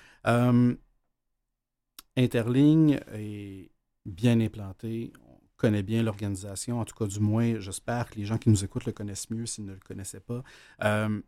[2.17, 3.71] Interligne est
[4.07, 5.13] bien implanté
[5.57, 6.81] connaît bien l'organisation.
[6.81, 9.47] En tout cas, du moins, j'espère que les gens qui nous écoutent le connaissent mieux
[9.47, 10.42] s'ils ne le connaissaient pas.
[10.85, 11.21] Euh,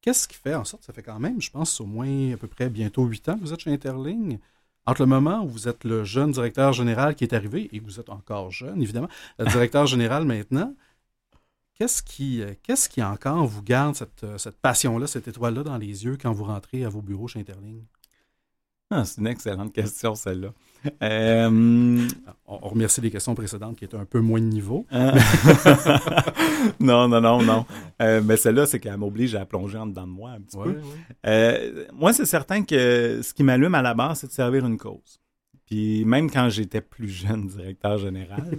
[0.00, 2.48] qu'est-ce qui fait en sorte, ça fait quand même, je pense, au moins à peu
[2.48, 4.38] près bientôt huit ans que vous êtes chez Interling.
[4.86, 7.98] Entre le moment où vous êtes le jeune directeur général qui est arrivé, et vous
[7.98, 9.08] êtes encore jeune, évidemment,
[9.38, 10.74] le directeur général maintenant,
[11.74, 16.16] qu'est-ce qui, qu'est-ce qui encore vous garde cette, cette passion-là, cette étoile-là dans les yeux
[16.20, 17.84] quand vous rentrez à vos bureaux chez Interling?
[18.90, 20.52] Ah, c'est une excellente question, celle-là.
[21.02, 22.08] Euh,
[22.46, 24.86] on, remercie les questions précédentes qui étaient un peu moins de niveau.
[24.92, 25.12] Ah.
[26.80, 27.66] non, non, non, non.
[28.00, 30.76] Euh, mais celle-là, c'est qu'elle m'oblige à plonger en dedans de moi un petit peu.
[31.26, 34.78] Euh, moi, c'est certain que ce qui m'allume à la base, c'est de servir une
[34.78, 35.20] cause.
[35.66, 38.52] Puis même quand j'étais plus jeune directeur général,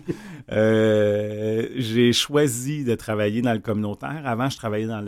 [1.77, 4.23] j'ai choisi de travailler dans le communautaire.
[4.25, 4.99] Avant, je travaillais dans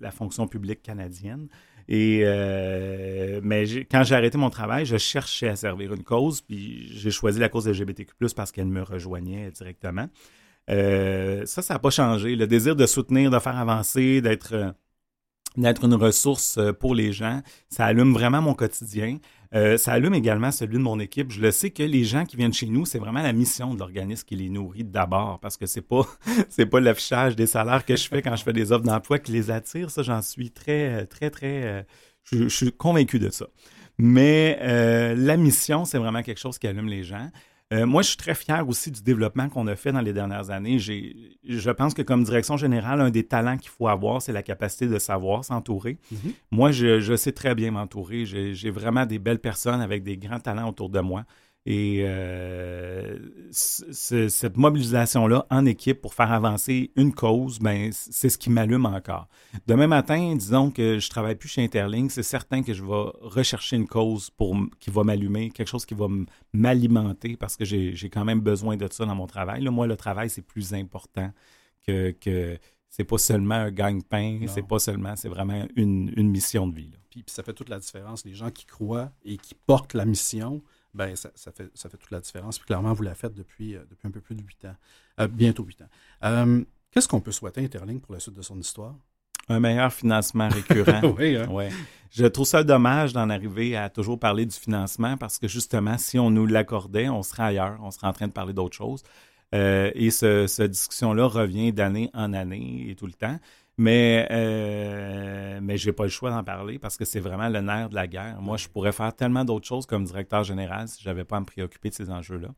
[0.00, 1.48] la fonction publique canadienne.
[1.88, 6.88] Et euh, mais quand j'ai arrêté mon travail, je cherchais à servir une cause, puis
[6.92, 10.08] j'ai choisi la cause LGBTQ+ parce qu'elle me rejoignait directement.
[10.68, 12.36] Euh, ça, ça n'a pas changé.
[12.36, 14.74] Le désir de soutenir, de faire avancer, d'être
[15.56, 19.18] d'être une ressource pour les gens, ça allume vraiment mon quotidien.
[19.54, 21.30] Euh, ça allume également celui de mon équipe.
[21.30, 23.78] Je le sais que les gens qui viennent chez nous, c'est vraiment la mission de
[23.78, 26.02] l'organisme qui les nourrit d'abord, parce que c'est pas
[26.70, 29.50] pas l'affichage des salaires que je fais quand je fais des offres d'emploi qui les
[29.50, 29.90] attire.
[29.90, 31.62] Ça, j'en suis très très très.
[31.64, 31.82] Euh,
[32.24, 33.46] je, suis convaincu de ça.
[33.96, 37.30] Mais euh, la mission, c'est vraiment quelque chose qui allume les gens.
[37.72, 40.50] Euh, moi, je suis très fier aussi du développement qu'on a fait dans les dernières
[40.50, 40.78] années.
[40.78, 44.86] Je pense que comme direction générale, un des talents qu'il faut avoir, c'est la capacité
[44.86, 45.98] de savoir s'entourer.
[46.12, 46.32] Mm-hmm.
[46.50, 48.24] Moi, je, sais très bien m'entourer.
[48.24, 51.24] J'ai vraiment des belles personnes avec des grands talents autour de moi.
[51.70, 53.18] Et euh,
[53.50, 59.28] cette mobilisation-là en équipe pour faire avancer une cause, ben, c'est ce qui m'allume encore.
[59.66, 63.76] Demain matin, disons que je travaille plus chez Interlink, c'est certain que je vais rechercher
[63.76, 66.06] une cause pour, qui va m'allumer, quelque chose qui va
[66.54, 69.62] m'alimenter parce que j'ai quand même besoin de ça dans mon travail.
[69.68, 71.30] moi, le travail, c'est plus important
[71.86, 76.74] que, que c'est pas seulement un gagne-pain, c'est pas seulement, c'est vraiment une, mission de
[76.74, 76.92] vie.
[77.10, 78.24] puis, ça fait toute la différence.
[78.24, 80.62] Les gens qui croient et qui portent la mission,
[80.94, 82.58] ben ça, fait, ça fait toute la différence.
[82.58, 84.74] Puis clairement, vous la faites depuis, euh, depuis un peu plus de huit ans,
[85.20, 85.88] euh, bientôt huit ans.
[86.24, 88.94] Euh, qu'est-ce qu'on peut souhaiter à Interlink pour la suite de son histoire?
[89.48, 91.00] Un meilleur financement récurrent.
[91.18, 91.48] oui, hein?
[91.48, 91.70] ouais.
[92.10, 96.18] Je trouve ça dommage d'en arriver à toujours parler du financement parce que justement, si
[96.18, 99.02] on nous l'accordait, on serait ailleurs, on serait en train de parler d'autre chose.
[99.52, 103.38] et cette discussion-là revient d'année en année et tout le temps.
[103.80, 107.60] Mais, euh, mais je n'ai pas le choix d'en parler parce que c'est vraiment le
[107.60, 108.42] nerf de la guerre.
[108.42, 111.40] Moi, je pourrais faire tellement d'autres choses comme directeur général si je n'avais pas à
[111.40, 112.48] me préoccuper de ces enjeux-là.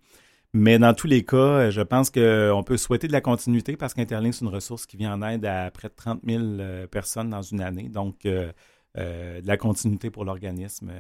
[0.54, 4.32] Mais dans tous les cas, je pense qu'on peut souhaiter de la continuité parce qu'Interlink,
[4.32, 7.42] c'est une ressource qui vient en aide à près de 30 000 euh, personnes dans
[7.42, 7.90] une année.
[7.90, 8.50] Donc, euh,
[8.96, 10.90] de la continuité pour l'organisme,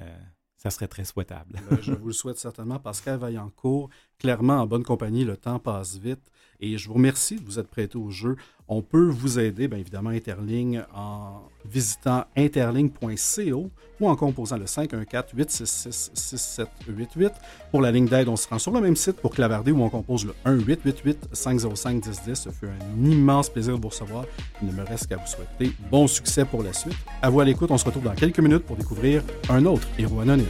[0.58, 1.58] ça serait très souhaitable.
[1.70, 2.78] Ben, je vous le souhaite certainement.
[2.78, 3.88] Pascal Vaillancourt,
[4.20, 6.20] clairement en bonne compagnie, le temps passe vite.
[6.62, 8.36] Et je vous remercie de vous être prêté au jeu.
[8.68, 17.32] On peut vous aider, bien évidemment, Interling, en visitant interling.co ou en composant le 514-866-6788.
[17.70, 19.88] Pour la ligne d'aide, on se rend sur le même site pour clavarder où on
[19.88, 22.34] compose le 1-888-505-1010.
[22.34, 24.26] Ce fut un immense plaisir de vous recevoir.
[24.62, 26.94] Il ne me reste qu'à vous souhaiter bon succès pour la suite.
[27.22, 30.20] À vous à l'écoute, on se retrouve dans quelques minutes pour découvrir un autre héros
[30.20, 30.46] anonyme.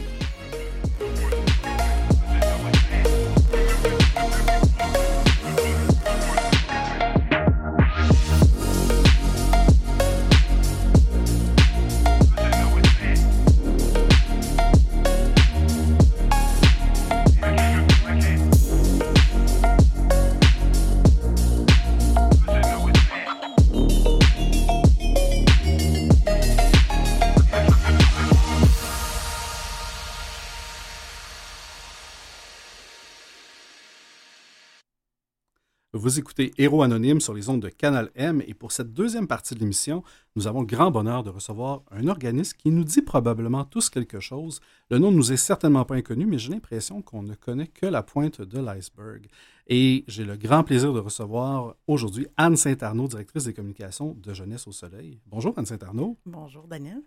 [35.93, 39.55] Vous écoutez Héros Anonyme sur les ondes de Canal M et pour cette deuxième partie
[39.55, 40.05] de l'émission,
[40.37, 44.21] nous avons le grand bonheur de recevoir un organisme qui nous dit probablement tous quelque
[44.21, 44.61] chose.
[44.89, 47.85] Le nom ne nous est certainement pas inconnu, mais j'ai l'impression qu'on ne connaît que
[47.85, 49.27] la pointe de l'iceberg.
[49.67, 54.67] Et j'ai le grand plaisir de recevoir aujourd'hui Anne Saint-Arnaud, directrice des communications de Jeunesse
[54.67, 55.19] au Soleil.
[55.25, 56.17] Bonjour Anne Saint-Arnaud.
[56.25, 57.01] Bonjour Daniel.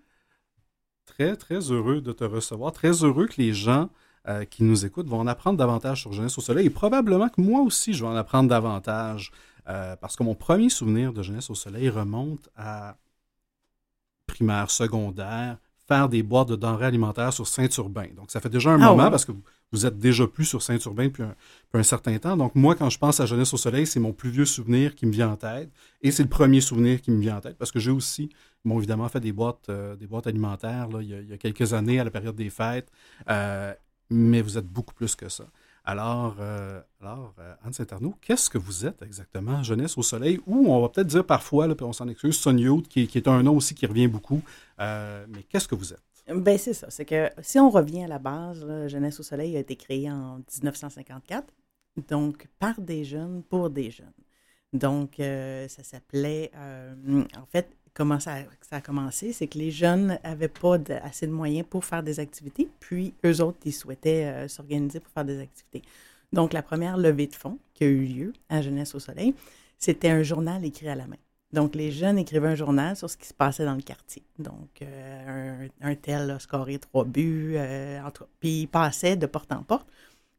[1.06, 2.72] Très, très heureux de te recevoir.
[2.72, 3.88] Très heureux que les gens
[4.26, 7.42] euh, qui nous écoutent vont en apprendre davantage sur Jeunesse au Soleil et probablement que
[7.42, 9.32] moi aussi, je vais en apprendre davantage
[9.68, 12.96] euh, parce que mon premier souvenir de Jeunesse au Soleil remonte à
[14.26, 18.08] primaire, secondaire, faire des boîtes de denrées alimentaires sur Saint-Urbain.
[18.16, 19.32] Donc, ça fait déjà un ah moment parce que
[19.72, 21.24] vous, êtes déjà plus sur Saint-Urbain depuis
[21.74, 22.36] un, certain temps.
[22.36, 25.04] Donc, moi, quand je pense à Jeunesse au Soleil, c'est mon plus vieux souvenir qui
[25.04, 25.70] me vient en tête.
[26.00, 28.30] Et c'est le premier souvenir qui me vient en tête parce que j'ai aussi,
[28.64, 32.00] bon, évidemment, fait des boîtes, euh, des boîtes alimentaires là, il, y a, quelques années
[32.00, 32.90] à la période des fêtes
[34.14, 35.44] mais vous êtes beaucoup plus que ça.
[35.84, 40.72] Alors, euh, alors euh, Anne Saint-Arnaud, qu'est-ce que vous êtes exactement, Jeunesse au Soleil, ou
[40.72, 42.56] on va peut-être dire parfois, là, puis on s'en excuse, Son
[42.88, 44.40] qui, qui, est un nom aussi qui revient beaucoup,
[44.80, 46.02] euh, mais qu'est-ce que vous êtes?
[46.26, 49.60] Ben c'est ça, c'est que si on revient à la base, Jeunesse au Soleil a
[49.60, 51.52] été créé en 1954,
[52.08, 54.06] donc par des jeunes, pour des jeunes.
[54.72, 58.34] Donc, ça s'appelait, en fait, comment ça,
[58.70, 62.68] a commencé, c'est que les jeunes n'avaient pas assez de moyens pour faire des activités,
[62.80, 65.82] puis eux autres, ils souhaitaient euh, s'organiser pour faire des activités.
[66.32, 69.34] Donc, la première levée de fonds qui a eu lieu à Jeunesse au Soleil,
[69.78, 71.16] c'était un journal écrit à la main.
[71.52, 74.24] Donc, les jeunes écrivaient un journal sur ce qui se passait dans le quartier.
[74.40, 78.00] Donc, euh, un, tel a scoré trois buts, euh,
[78.40, 79.86] puis ils passaient de porte en porte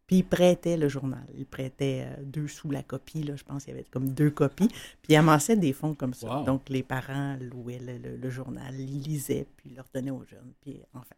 [0.08, 1.26] puis il prêtait le journal.
[1.36, 4.30] Il prêtait euh, deux sous la copie, là, je pense qu'il y avait comme deux
[4.30, 4.68] copies.
[4.68, 6.44] Puis il amassait des fonds comme ça.
[6.46, 10.54] Donc les parents louaient le, journal, ils lisaient, puis ils leur donnaient aux jeunes.
[10.62, 11.16] Puis enfin.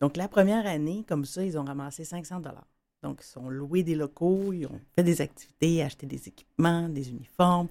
[0.00, 2.66] Donc la première année, comme ça, ils ont ramassé 500 dollars.
[3.02, 7.10] Donc ils ont loué des locaux, ils ont fait des activités, acheté des équipements, des
[7.10, 7.68] uniformes,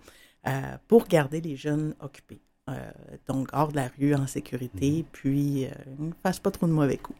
[0.47, 2.41] euh, pour garder les jeunes occupés.
[2.67, 2.91] Euh,
[3.27, 5.05] donc hors de la rue, en sécurité, mhm.
[5.11, 5.67] puis
[5.99, 7.19] ne fassent pas trop de mauvais coups.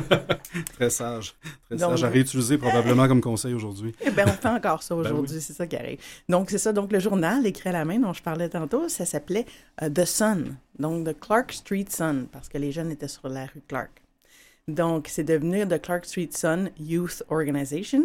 [0.74, 1.34] très sage.
[1.66, 3.94] Très sage à réutiliser probablement comme conseil aujourd'hui.
[4.04, 5.98] Eh bien, on fait encore ça ben aujourd'hui, c'est ça qui arrive.
[6.28, 6.72] Donc, c'est ça.
[6.72, 9.46] Donc, le journal écrit à la main dont je parlais tantôt, ça s'appelait
[9.82, 13.46] euh, The Sun, donc The Clark Street Sun, parce que les jeunes étaient sur la
[13.46, 14.02] rue Clark.
[14.68, 18.04] Donc, c'est devenu The Clark Street Sun Youth Organization.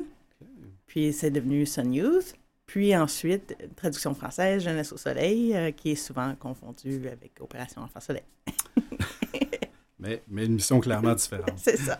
[0.88, 2.36] Puis, c'est devenu Sun Youth.
[2.71, 7.99] Puis ensuite, traduction française, Jeunesse au Soleil, euh, qui est souvent confondue avec Opération Enfant
[7.99, 8.23] Soleil.
[10.01, 11.53] mais, mais une mission clairement différente.
[11.57, 11.99] C'est ça.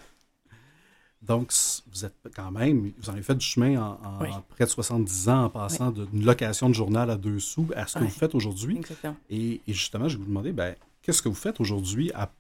[1.22, 1.54] Donc,
[1.92, 5.44] vous êtes quand même, vous en avez fait du chemin en, près de 70 ans
[5.46, 8.78] en passant d'une location de journal à deux sous à ce que vous faites aujourd'hui.
[8.78, 9.16] Exactement.
[9.30, 12.32] Et, justement, je vais vous demander, ben, qu'est-ce que vous faites aujourd'hui à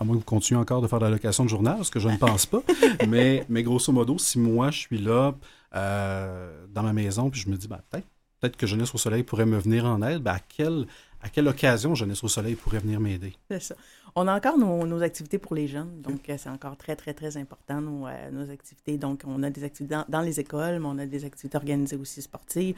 [0.00, 1.98] à moins que vous continuez encore de faire de la location de journal, ce que
[1.98, 2.62] je ne pense pas.
[3.08, 5.34] mais, mais grosso modo, si moi, je suis là
[5.74, 8.06] euh, dans ma maison, puis je me dis, ben, peut-être
[8.40, 10.86] peut que Jeunesse au Soleil pourrait me venir en aide, ben, à, quelle,
[11.20, 13.34] à quelle occasion Jeunesse au Soleil pourrait venir m'aider?
[13.50, 13.74] C'est ça.
[14.14, 17.36] On a encore nos, activités pour les jeunes, donc euh, c'est encore très, très, très
[17.36, 18.98] important, nos, euh, nos, activités.
[18.98, 22.22] Donc, on a des activités dans, les écoles, mais on a des activités organisées aussi
[22.22, 22.76] sportives.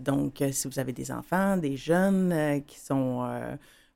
[0.00, 3.24] donc, si vous avez des enfants, des jeunes qui sont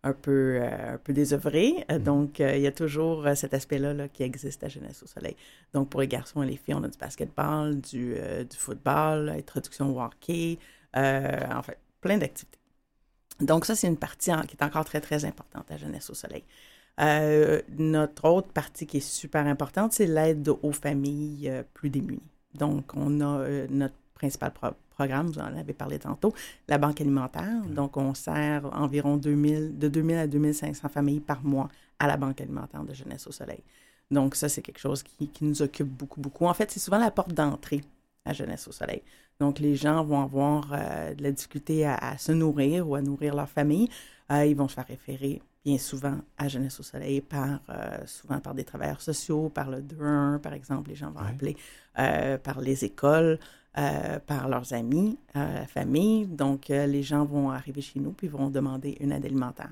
[0.06, 1.84] un peu, euh, un peu désœuvré.
[1.90, 2.02] Euh, mm.
[2.02, 5.36] Donc, euh, il y a toujours cet aspect-là là, qui existe à Jeunesse au Soleil.
[5.74, 8.14] Donc, pour les garçons et les filles, on a du basketball, du,
[8.48, 10.58] du football, introduction au hockey,
[10.94, 12.58] en fait, plein d'activités.
[13.40, 16.44] Donc, ça, c'est une partie qui est encore très, très importante à Jeunesse au Soleil.
[17.78, 22.30] notre autre partie qui est super importante, c'est l'aide aux familles plus démunies.
[22.54, 24.52] Donc, on a notre principal
[24.96, 26.34] programme, vous en avez parlé tantôt,
[26.68, 27.62] la banque alimentaire.
[27.68, 31.68] Donc, on sert environ 2000, de 2000 à 2500 familles par mois
[31.98, 33.62] à la banque alimentaire de Jeunesse au Soleil.
[34.10, 36.46] Donc, ça, c'est quelque chose qui, nous occupe beaucoup, beaucoup.
[36.46, 37.82] En fait, c'est souvent la porte d'entrée
[38.26, 39.02] à Jeunesse au Soleil.
[39.40, 43.34] Donc, les gens vont avoir euh, de la difficulté à, se nourrir ou à nourrir
[43.34, 43.88] leur famille.
[44.30, 48.38] Euh, ils vont se faire référer bien souvent à Jeunesse au Soleil par euh, souvent
[48.38, 51.56] par des travailleurs sociaux, par le 2 par exemple, les gens vont appeler
[51.94, 53.38] par les écoles.
[54.26, 56.24] Par leurs amis, la famille.
[56.26, 59.68] Donc, les gens vont arriver chez nous puis vont demander une aide alimentaire.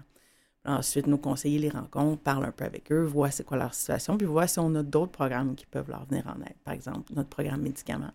[0.66, 4.18] Ensuite, nos conseillers les rencontrent, parlent un peu avec eux, voient c'est quoi leur situation,
[4.18, 6.56] puis voient si on a d'autres programmes qui peuvent leur venir en aide.
[6.64, 8.12] Par exemple, notre programme médicaments.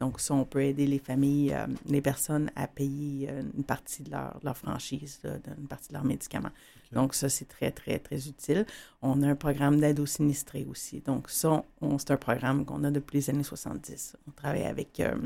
[0.00, 1.56] Donc, si on peut aider les familles,
[1.86, 6.52] les personnes à payer une partie de leur, leur franchise, une partie de leurs médicaments.
[6.92, 8.64] Donc, ça, c'est très, très, très utile.
[9.02, 11.00] On a un programme d'aide aux sinistrés aussi.
[11.00, 11.64] Donc, ça,
[11.98, 14.16] c'est un programme qu'on a depuis les années 70.
[14.26, 15.16] On travaille avec euh,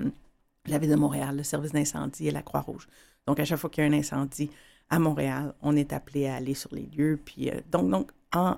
[0.66, 2.88] la Ville de Montréal, le service d'incendie et la Croix-Rouge.
[3.26, 4.50] Donc, à chaque fois qu'il y a un incendie
[4.90, 7.18] à Montréal, on est appelé à aller sur les lieux.
[7.24, 8.56] Puis, euh, donc, donc en,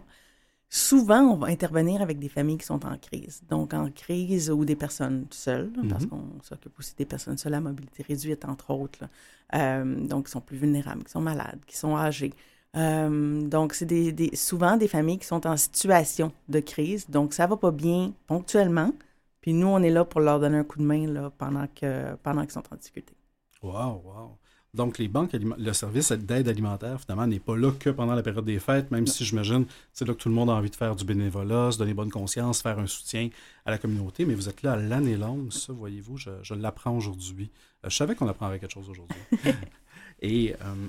[0.68, 3.42] souvent, on va intervenir avec des familles qui sont en crise.
[3.48, 6.09] Donc, en crise ou des personnes seules, parce mm-hmm.
[6.09, 9.05] qu'on s'occupe aussi des personnes seules à mobilité réduite, entre autres.
[9.55, 12.33] Euh, donc, qui sont plus vulnérables, qui sont malades, qui sont âgés.
[12.77, 17.09] Euh, donc, c'est des, souvent des familles qui sont en situation de crise.
[17.09, 18.92] Donc, ça va pas bien ponctuellement.
[19.40, 22.16] Puis nous, on est là pour leur donner un coup de main là, pendant qu'ils
[22.22, 23.14] pendant sont en difficulté.
[23.62, 24.38] Wow, wow.
[24.74, 28.44] Donc, les banques, le service d'aide alimentaire, finalement, n'est pas là que pendant la période
[28.44, 30.96] des fêtes, même si j'imagine c'est là que tout le monde a envie de faire
[30.96, 33.30] du bénévolat, se donner bonne conscience, faire un soutien
[33.64, 34.24] à la communauté.
[34.24, 37.50] Mais vous êtes là l'année longue, ça, voyez-vous, je, l'apprends aujourd'hui.
[37.84, 39.18] Euh, je savais qu'on apprendrait quelque chose aujourd'hui.
[40.20, 40.88] Et euh,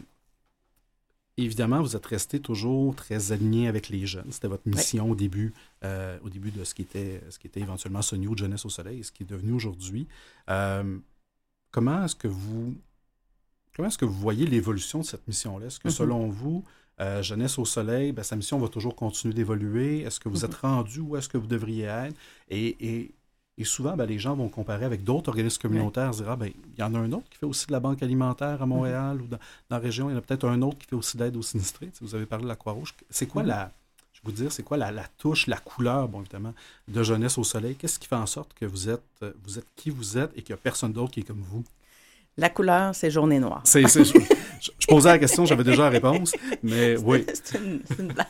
[1.38, 4.32] Évidemment, vous êtes resté toujours très aligné avec les jeunes.
[4.32, 7.60] C'était votre mission au début, euh, au début de ce qui était, ce qui était
[7.60, 10.08] éventuellement ce New Jeunesse au Soleil, ce qui est devenu aujourd'hui.
[10.50, 10.98] Euh,
[11.72, 12.74] comment est-ce que vous
[13.76, 15.68] comment est-ce que vous voyez l'évolution de cette mission-là?
[15.68, 15.92] Est-ce que mm-hmm.
[15.92, 16.64] selon vous,
[17.02, 20.02] euh, Jeunesse au Soleil, ben, sa mission va toujours continuer d'évoluer?
[20.02, 20.46] Est-ce que vous mm-hmm.
[20.46, 22.16] êtes rendu où est-ce que vous devriez être?
[22.50, 23.12] et
[23.58, 26.80] et souvent, ben, les gens vont comparer avec d'autres organismes communautaires, dire ah, ben, il
[26.80, 29.28] y en a un autre qui fait aussi de la banque alimentaire à Montréal ou
[29.28, 31.42] dans, la région, il y en a peut-être un autre qui fait aussi d'aide aux
[31.42, 31.90] sinistrés.
[32.02, 32.94] vous avez parlé de la Croix-Rouge.
[33.10, 33.72] C'est quoi la,
[34.24, 36.54] vous dire, c'est quoi la, la, touche, la couleur, bon, évidemment,
[36.90, 37.76] de Jeunesse au Soleil?
[37.76, 40.54] Qu'est-ce qui fait en sorte que vous êtes, vous êtes qui vous êtes et qu'il
[40.54, 41.64] n'y a personne d'autre qui est comme vous?
[42.38, 43.62] La couleur, c'est journée noire.
[43.64, 46.34] C'est, je, posais la question, j'avais déjà la réponse,
[46.64, 47.26] mais oui.
[47.34, 48.28] c'est, une, blague.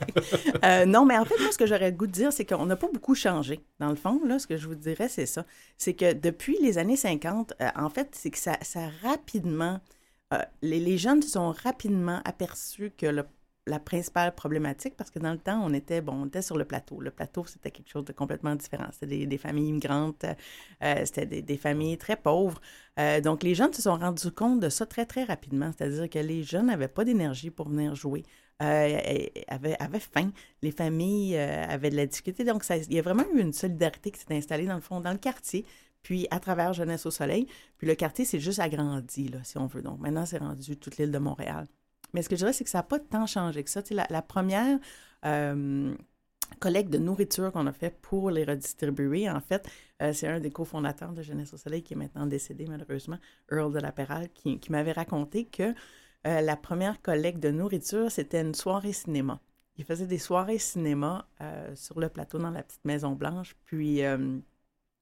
[0.63, 2.67] Euh, non, mais en fait, moi, ce que j'aurais le goût de dire, c'est qu'on
[2.67, 3.61] n'a pas beaucoup changé.
[3.79, 5.45] Dans le fond, là, ce que je vous dirais, c'est ça.
[5.77, 9.79] C'est que depuis les années 50, euh, en fait, c'est que ça, ça rapidement...
[10.33, 13.23] Euh, les, les, jeunes se sont rapidement aperçus que le
[13.67, 17.01] la principale problématique parce que dans le temps, on était, bon, sur le plateau.
[17.01, 18.87] Le plateau, c'était quelque chose de complètement différent.
[18.91, 20.25] C'était des, familles immigrantes,
[20.83, 22.61] euh, c'était des, familles très pauvres.
[22.99, 25.71] Euh, donc, les jeunes se sont rendus compte de ça très, très rapidement.
[25.75, 28.23] C'est-à-dire que les jeunes n'avaient pas d'énergie pour venir jouer,
[28.61, 28.99] euh,
[29.47, 30.31] avaient, faim.
[30.61, 32.43] Les familles avaient de la difficulté.
[32.43, 35.01] Donc, ça, il y a vraiment eu une solidarité qui s'est installée, dans le fond,
[35.01, 35.65] dans le quartier
[36.03, 37.47] puis à travers Jeunesse au Soleil.
[37.79, 39.81] Puis le quartier s'est juste agrandi, là, si on veut.
[39.81, 41.65] Donc maintenant, c'est rendu toute l'île de Montréal.
[42.15, 43.81] Mais ce que je dirais, c'est que ça n'a pas tant changé que ça.
[43.91, 44.79] la, première,
[45.25, 45.93] euh,
[46.59, 49.29] collecte de nourriture qu'on a fait pour les redistribuer.
[49.29, 49.67] En fait,
[50.01, 53.17] euh, c'est un des cofondateurs de Jeunesse au Soleil qui est maintenant décédé malheureusement,
[53.51, 55.73] Earl de la Péral, qui, m'avait raconté que
[56.25, 59.41] euh, la première collecte de nourriture, c'était une soirée cinéma.
[59.75, 61.27] Il faisait des soirées cinéma
[61.73, 63.99] sur le plateau dans la petite Maison Blanche, puis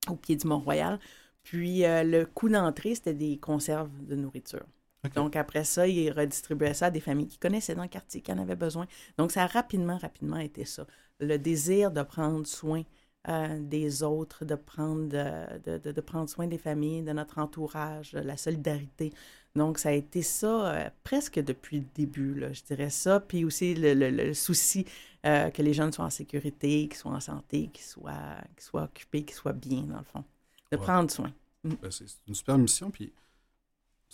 [0.09, 0.99] au pied du Mont-Royal.
[1.43, 4.65] Puis le coût d'entrée, c'était des conserves de nourriture.
[5.09, 8.31] Donc, après ça, il redistribuait ça à des familles qui connaissaient dans le quartier, qui
[8.31, 8.87] en avaient besoin.
[9.17, 10.87] Donc, ça a rapidement, rapidement été ça.
[11.19, 12.83] Le désir de prendre soin
[13.29, 18.13] euh, des autres, de prendre, de, de, de, prendre soin des familles, de notre entourage,
[18.13, 19.13] la solidarité.
[19.55, 23.19] Donc, ça a été ça euh, presque depuis le début, là, je dirais ça.
[23.19, 24.85] Puis aussi le, le, souci
[25.25, 28.83] euh, que les jeunes soient en sécurité, qu'ils soient en santé, qu'ils soient, qu'ils soient
[28.83, 30.23] occupés, qu'ils soient bien, dans le fond.
[30.71, 31.31] De prendre soin.
[31.63, 32.89] Ben, c'est une super mission.
[32.91, 33.13] Puis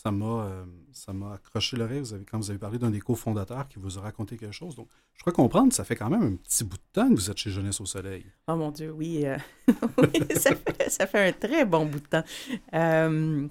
[0.02, 3.02] ça m'a euh, ça m'a accroché l'oreille vous avez, quand vous avez parlé d'un des
[3.02, 4.74] cofondateurs qui vous a raconté quelque chose.
[4.76, 7.30] Donc, je crois comprendre, ça fait quand même un petit bout de temps que vous
[7.30, 8.26] êtes chez Jeunesse au Soleil.
[8.48, 9.26] Oh mon Dieu, oui.
[9.26, 9.38] Euh,
[10.38, 12.24] ça, fait, ça, fait, un très bon bout de temps.
[12.74, 13.46] Euh,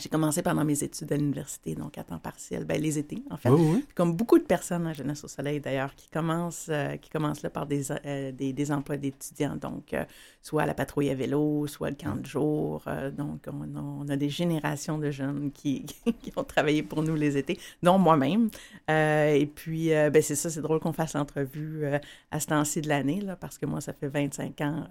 [0.00, 3.36] j'ai commencé pendant mes études à l'université, donc à temps partiel, ben, les étés, en
[3.36, 3.50] fait.
[3.94, 7.50] Comme beaucoup de personnes à Jeunesse au Soleil, d'ailleurs, qui commencent, euh, qui commencent là
[7.50, 10.04] par des, euh, des, des, emplois d'étudiants, donc euh,
[10.40, 12.84] soit la patrouille à vélo, soit le camp de jour.
[13.16, 17.14] donc, on a, on a, des générations de jeunes qui, qui, ont travaillé pour nous
[17.14, 18.48] les étés, dont moi-même.
[18.88, 21.84] et puis, ben, c'est ça, c'est drôle qu'on fasse l'entrevue
[22.30, 24.86] à ce temps-ci de l'année, là, parce que moi, ça fait 25 ans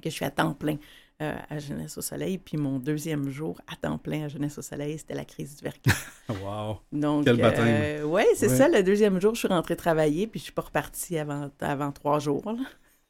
[0.00, 0.78] que je suis à temps plein
[1.20, 2.38] euh, à Jeunesse au Soleil.
[2.38, 5.62] Puis mon deuxième jour à temps plein à Jeunesse au Soleil, c'était la crise du
[5.62, 5.94] verglas.
[6.28, 6.78] wow!
[6.92, 7.38] Donc, Quel!
[7.40, 8.68] Euh, oui, c'est ça.
[8.68, 12.18] Le deuxième jour, je suis rentrée travailler, puis je suis pas repartie avant, avant trois
[12.18, 12.42] jours.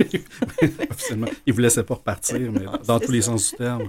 [0.91, 1.29] Officiellement.
[1.47, 3.89] Ils ne vous laissaient pas repartir, mais dans tous les sens du terme.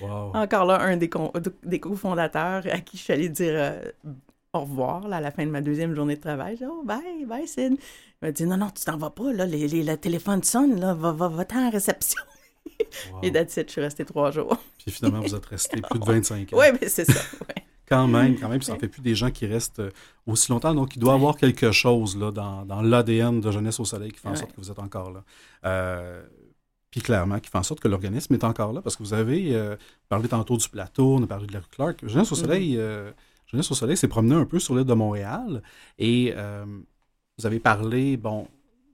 [0.00, 0.32] Wow.
[0.34, 1.10] Encore là, un des,
[1.62, 3.80] des cofondateurs à qui je suis allée dire euh,
[4.52, 6.56] au revoir là, à la fin de ma deuxième journée de travail.
[6.58, 7.74] J'ai dit, oh, bye, bye, Sid.
[7.74, 10.94] Il m'a dit, non, non, tu t'en vas pas, là, les, le téléphone sonne, là,
[10.94, 12.22] va, va, va en réception.
[13.22, 14.56] Et that's je suis restée trois jours.
[14.78, 16.56] Puis finalement, vous êtes resté plus de 25 ans.
[16.58, 17.20] Oui, mais c'est ça.
[17.90, 19.90] quand même, quand même, ça ne fait plus des gens qui restent euh,
[20.26, 20.74] aussi longtemps.
[20.74, 24.12] Donc, il doit y avoir quelque chose là, dans, dans l'ADN de Jeunesse au Soleil
[24.12, 25.24] qui fait en sorte que vous êtes encore là.
[25.66, 26.22] Euh,
[26.90, 29.54] puis clairement, qui fait en sorte que l'organisme est encore là, parce que vous avez
[29.54, 29.76] euh,
[30.08, 32.06] parlé tantôt du plateau, on a parlé de la rue Clark.
[32.06, 32.40] Jeunesse au mm-hmm.
[32.40, 32.80] Soleil,
[33.46, 35.62] Jeunesse au Soleil s'est promené un peu sur l'île de Montréal
[35.98, 36.34] et
[37.38, 38.48] vous avez parlé, bon,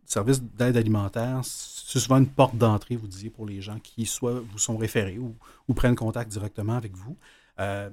[0.04, 1.40] service d'aide alimentaire,
[1.86, 5.20] c'est souvent une porte d'entrée, vous disiez, pour les gens qui soit vous sont référés
[5.20, 7.16] ou, prennent contact directement avec vous.
[7.60, 7.88] Euh,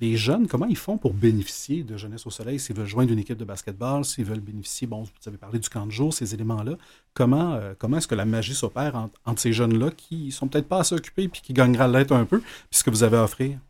[0.00, 2.58] les jeunes, comment ils font pour bénéficier de Jeunesse au Soleil?
[2.58, 5.68] S'ils veulent joindre une équipe de basketball, s'ils veulent bénéficier, bon, vous avez parlé du
[5.68, 6.76] camp de jour, ces éléments-là.
[7.14, 10.80] Comment, euh, comment est-ce que la magie s'opère entre, ces jeunes-là qui sont peut-être pas
[10.80, 13.60] assez occupés puis qui gagneraient l'être un peu, puis ce que vous avez à offrir?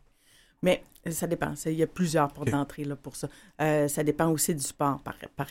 [0.63, 1.53] Mais ça dépend.
[1.67, 3.29] Il y a plusieurs portes d'entrée pour ça.
[3.61, 4.99] Euh, ça dépend aussi du sport.
[5.03, 5.47] Par, par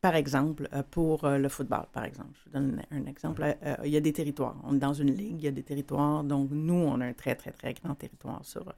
[0.00, 3.42] par exemple, euh, pour euh, le football, par exemple, je vous donne un exemple.
[3.42, 4.54] Euh, il y a des territoires.
[4.62, 6.22] On est dans une ligue, il y a des territoires.
[6.22, 8.72] Donc, nous, on a un très, très, très grand territoire sur,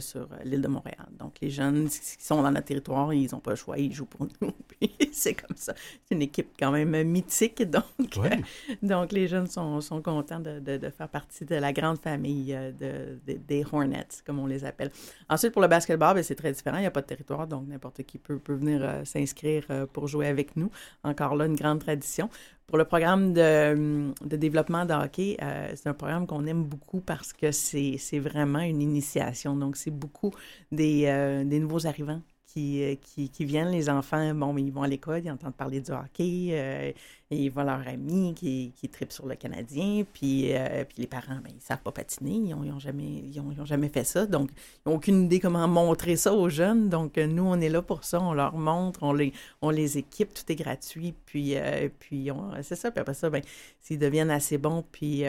[0.00, 1.06] sur, l'île de Montréal.
[1.16, 4.06] Donc, les jeunes qui sont dans notre territoire, ils n'ont pas le choix, ils jouent
[4.06, 4.52] pour nous.
[5.12, 5.74] c'est comme ça.
[5.76, 7.62] C'est une équipe quand même mythique.
[7.62, 7.84] Donc,
[8.82, 13.16] donc les jeunes sont, sont contents de, de, faire partie de la grande famille de,
[13.24, 14.90] des Hornets, comme on les appelle.
[15.28, 16.78] Ensuite, pour le basketball, ben, c'est très différent.
[16.78, 20.31] Il n'y a pas de territoire, donc n'importe qui peut, peut venir s'inscrire pour jouer
[20.32, 20.70] avec nous.
[21.04, 22.28] Encore là, une grande tradition.
[22.66, 27.32] Pour le programme de, développement de hockey, euh, c'est un programme qu'on aime beaucoup parce
[27.32, 29.54] que c'est vraiment une initiation.
[29.56, 30.32] Donc, c'est beaucoup
[30.70, 32.22] des, euh, des nouveaux arrivants
[32.56, 35.90] euh, qui, qui, viennent, les enfants, bon, ils vont à l'école, ils entendent parler du
[35.90, 36.92] hockey, euh,
[37.30, 41.36] ils voient leurs amis qui, qui tripent sur le Canadien, puis, euh, puis les parents,
[41.42, 44.26] ben, ils ne savent pas patiner, ils n'ont ont jamais, ils ont, jamais fait ça,
[44.26, 47.80] donc ils n'ont aucune idée comment montrer ça aux jeunes, donc nous, on est là
[47.80, 49.32] pour ça, on leur montre, on les,
[49.62, 51.56] on les équipe, tout est gratuit, puis,
[51.98, 52.30] puis
[52.62, 53.42] c'est ça, puis après ça, ben,
[53.80, 55.24] s'ils deviennent assez bons, puis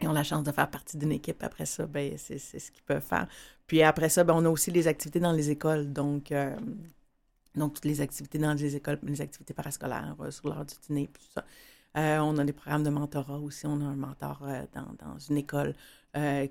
[0.00, 2.84] et ont la chance de faire partie d'une équipe après ça, ben, c'est ce qu'ils
[2.84, 3.26] peuvent faire.
[3.66, 5.92] Puis après ça, ben, on a aussi les activités dans les écoles.
[5.92, 6.56] Donc, euh,
[7.54, 11.08] donc toutes les activités dans les écoles, les activités parascolaires euh, sur l'heure du dîner,
[11.08, 11.44] tout ça.
[11.96, 13.66] Euh, on a des programmes de mentorat aussi.
[13.66, 15.74] On a un mentor dans, dans, une école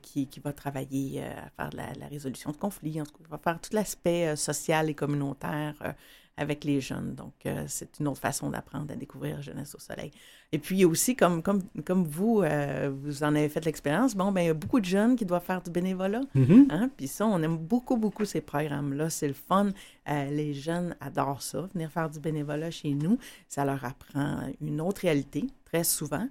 [0.01, 3.01] qui, qui, va travailler à faire la, la, résolution de conflits.
[3.01, 5.95] En va faire tout l'aspect social et communautaire
[6.37, 7.15] avec les jeunes.
[7.15, 10.11] Donc, euh, c'est une autre façon d'apprendre à découvrir Jeunesse au Soleil.
[10.51, 14.41] Et puis, aussi, comme, comme, comme vous, euh, vous en avez fait l'expérience, bon, ben,
[14.41, 16.21] il y a beaucoup de jeunes qui doivent faire du bénévolat.
[16.35, 16.89] Hein?
[16.95, 19.09] Puis ça, on aime beaucoup, beaucoup ces programmes-là.
[19.09, 19.71] C'est le fun.
[20.07, 23.17] Euh, les jeunes adorent ça, venir faire du bénévolat chez nous.
[23.47, 26.27] Ça leur apprend une autre réalité, très souvent.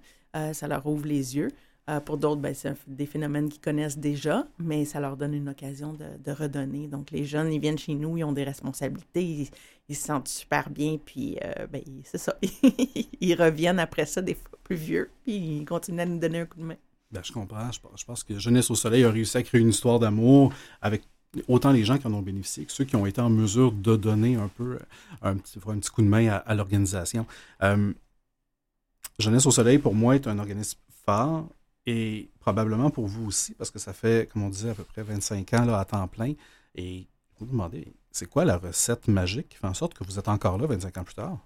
[0.52, 1.48] ça leur ouvre les yeux.
[1.88, 5.48] Euh, pour d'autres, ben, c'est des phénomènes qu'ils connaissent déjà, mais ça leur donne une
[5.48, 6.88] occasion de, redonner.
[6.88, 9.48] Donc, les jeunes, ils viennent chez nous, ils ont des responsabilités,
[9.88, 12.36] ils, se sentent super bien, puis euh, ben, c'est ça.
[13.20, 16.46] ils reviennent après ça, des fois plus vieux, puis ils continuent à nous donner un
[16.46, 16.76] coup de main.
[17.12, 17.70] Ben, je comprends.
[17.70, 21.04] Je, pense que Jeunesse au Soleil a réussi à créer une histoire d'amour avec
[21.46, 23.94] autant les gens qui en ont bénéficié que ceux qui ont été en mesure de
[23.94, 24.78] donner un peu
[25.22, 27.26] un petit, un petit coup de main à, l'organisation.
[27.62, 27.92] Euh,
[29.20, 31.46] Jeunesse au Soleil, pour moi, est un organisme phare
[31.86, 35.02] et probablement pour vous aussi, parce que ça fait, comme on disait, à peu près
[35.02, 36.34] 25 ans là, à temps plein.
[36.74, 37.06] Et
[37.38, 40.28] vous vous demandez, c'est quoi la recette magique qui fait en sorte que vous êtes
[40.28, 41.38] encore là 25 ans plus tard?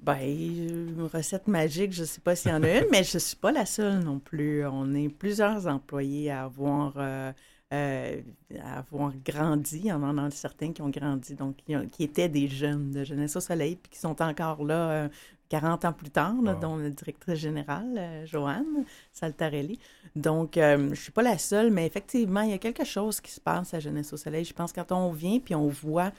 [0.00, 3.16] Ben, une recette magique, je ne sais pas s'il y en a une, mais je
[3.16, 4.66] ne suis pas la seule non plus.
[4.66, 7.32] On est plusieurs employés à avoir, euh,
[7.72, 8.20] euh,
[8.64, 9.92] avoir grandi.
[9.92, 11.56] En a certains qui ont grandi, donc
[11.92, 15.08] qui, étaient des jeunes de Jeunesse au Soleil, puis qui sont encore là
[15.52, 19.78] 40 ans plus tard, dont la directrice générale, euh, Joanne Saltarelli.
[20.16, 23.20] Donc, euh, je ne suis pas la seule, mais effectivement, il y a quelque chose
[23.20, 24.46] qui se passe à Jeunesse au Soleil.
[24.46, 26.10] Je pense que quand on vient, puis on voit,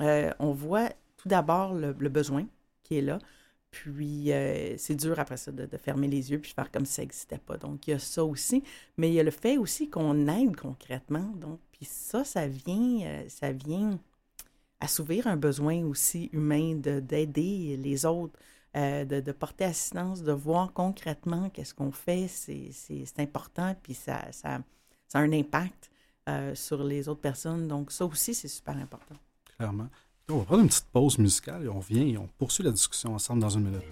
[0.00, 2.44] euh, on voit tout d'abord le, besoin
[2.82, 3.20] qui est là.
[3.70, 4.32] Puis,
[4.78, 7.58] c'est dur après ça de, fermer les yeux puis faire comme si ça n'existait pas.
[7.58, 8.64] Donc, il y a ça aussi.
[8.96, 11.32] Mais il y a le fait aussi qu'on aide concrètement.
[11.36, 13.96] Donc, puis ça, ça vient, ça vient
[14.80, 18.36] assouvir un besoin aussi humain d'aider les autres.
[18.74, 24.60] Euh, de, porter assistance, de voir concrètement qu'est-ce qu'on fait, c'est important, puis ça, ça,
[25.06, 25.90] ça, a un impact
[26.26, 27.68] euh, sur les autres personnes.
[27.68, 29.16] Donc, ça aussi, c'est super important.
[29.58, 29.88] Clairement.
[30.30, 33.14] On va prendre une petite pause musicale et on vient et on poursuit la discussion
[33.14, 33.82] ensemble dans une minute.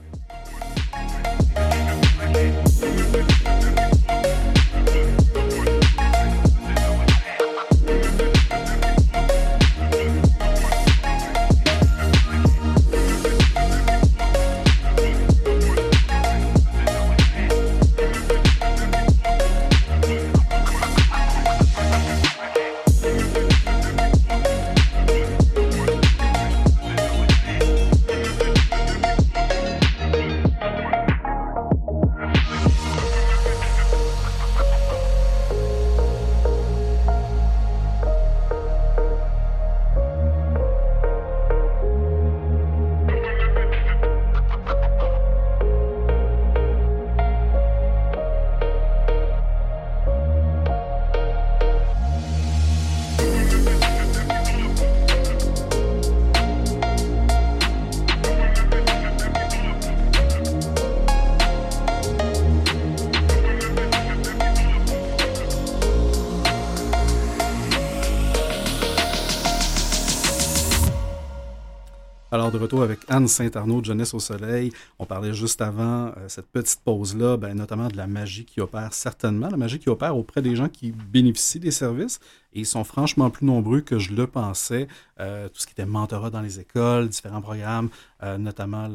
[73.28, 74.72] Saint-Arnaud de Jeunesse au Soleil.
[74.98, 78.92] On parlait juste avant euh, cette petite pause-là, ben, notamment de la magie qui opère
[78.92, 82.20] certainement, la magie qui opère auprès des gens qui bénéficient des services.
[82.52, 84.88] Et ils sont franchement plus nombreux que je le pensais.
[85.20, 87.88] Euh, tout ce qui était mentorat dans les écoles, différents programmes,
[88.22, 88.88] euh, notamment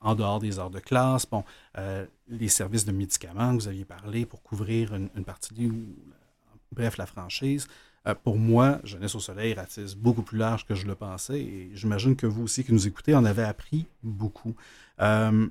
[0.00, 1.26] en, dehors des heures de classe.
[2.28, 5.70] Les services de médicaments que vous aviez parlé pour couvrir une, une partie,
[6.72, 7.66] bref, la franchise.
[8.06, 11.70] Euh, pour moi, Jeunesse au Soleil ratisse beaucoup plus large que je le pensais et
[11.74, 14.54] j'imagine que vous aussi qui nous écoutez en avez appris beaucoup.
[15.00, 15.48] Euh,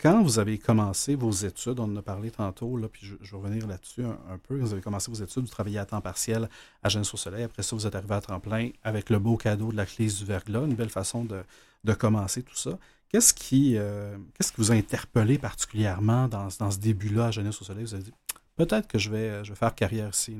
[0.00, 3.36] quand vous avez commencé vos études, on en a parlé tantôt, là, puis je, vais
[3.36, 4.58] revenir là-dessus un, peu.
[4.58, 6.48] Vous avez commencé vos études, vous travaillez à temps partiel
[6.82, 7.42] à Jeunesse au Soleil.
[7.42, 10.06] Après ça, vous êtes arrivé à temps plein avec le beau cadeau de la clé
[10.06, 12.78] du verglas, une belle façon de, commencer tout ça.
[13.10, 17.64] Qu'est-ce qui, euh, qu'est-ce qui vous a interpellé particulièrement dans, ce début-là à Jeunesse au
[17.64, 17.84] Soleil?
[17.84, 18.14] Vous avez dit,
[18.56, 20.34] peut-être que je vais, faire carrière ici.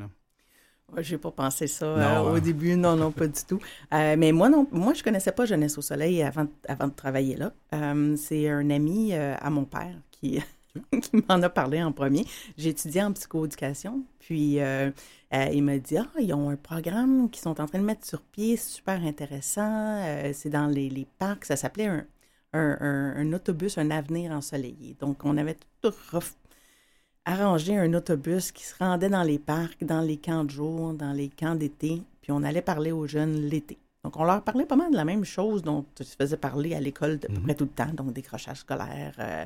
[0.97, 2.41] Je n'ai pas pensé ça euh, au hein.
[2.41, 3.61] début, non, non, pas du tout.
[3.93, 7.37] Euh, mais moi, non, moi, je connaissais pas Jeunesse au Soleil avant, avant de travailler
[7.37, 7.53] là.
[7.75, 10.41] Euh, c'est un ami à mon père qui,
[11.03, 12.25] qui m'en a parlé en premier.
[12.57, 17.61] J'ai étudié en psychoéducation, puis il m'a dit Ah, ils ont un programme qu'ils sont
[17.61, 20.05] en train de mettre sur pied, super intéressant.
[20.33, 22.07] c'est dans les, les, parcs, ça s'appelait un,
[22.53, 24.97] un, un, autobus, un avenir ensoleillé.
[25.01, 25.93] Donc, on avait tout
[27.25, 31.13] arranger un autobus qui se rendait dans les parcs, dans les camps de jour, dans
[31.13, 33.79] les camps d'été, puis on allait parler aux jeunes l'été.
[34.05, 36.81] Donc, on leur parlait pas mal de la même chose dont tu faisais parler à
[36.81, 37.43] l'école de mhm.
[37.43, 39.45] près tout le temps, donc décrochage scolaire, euh,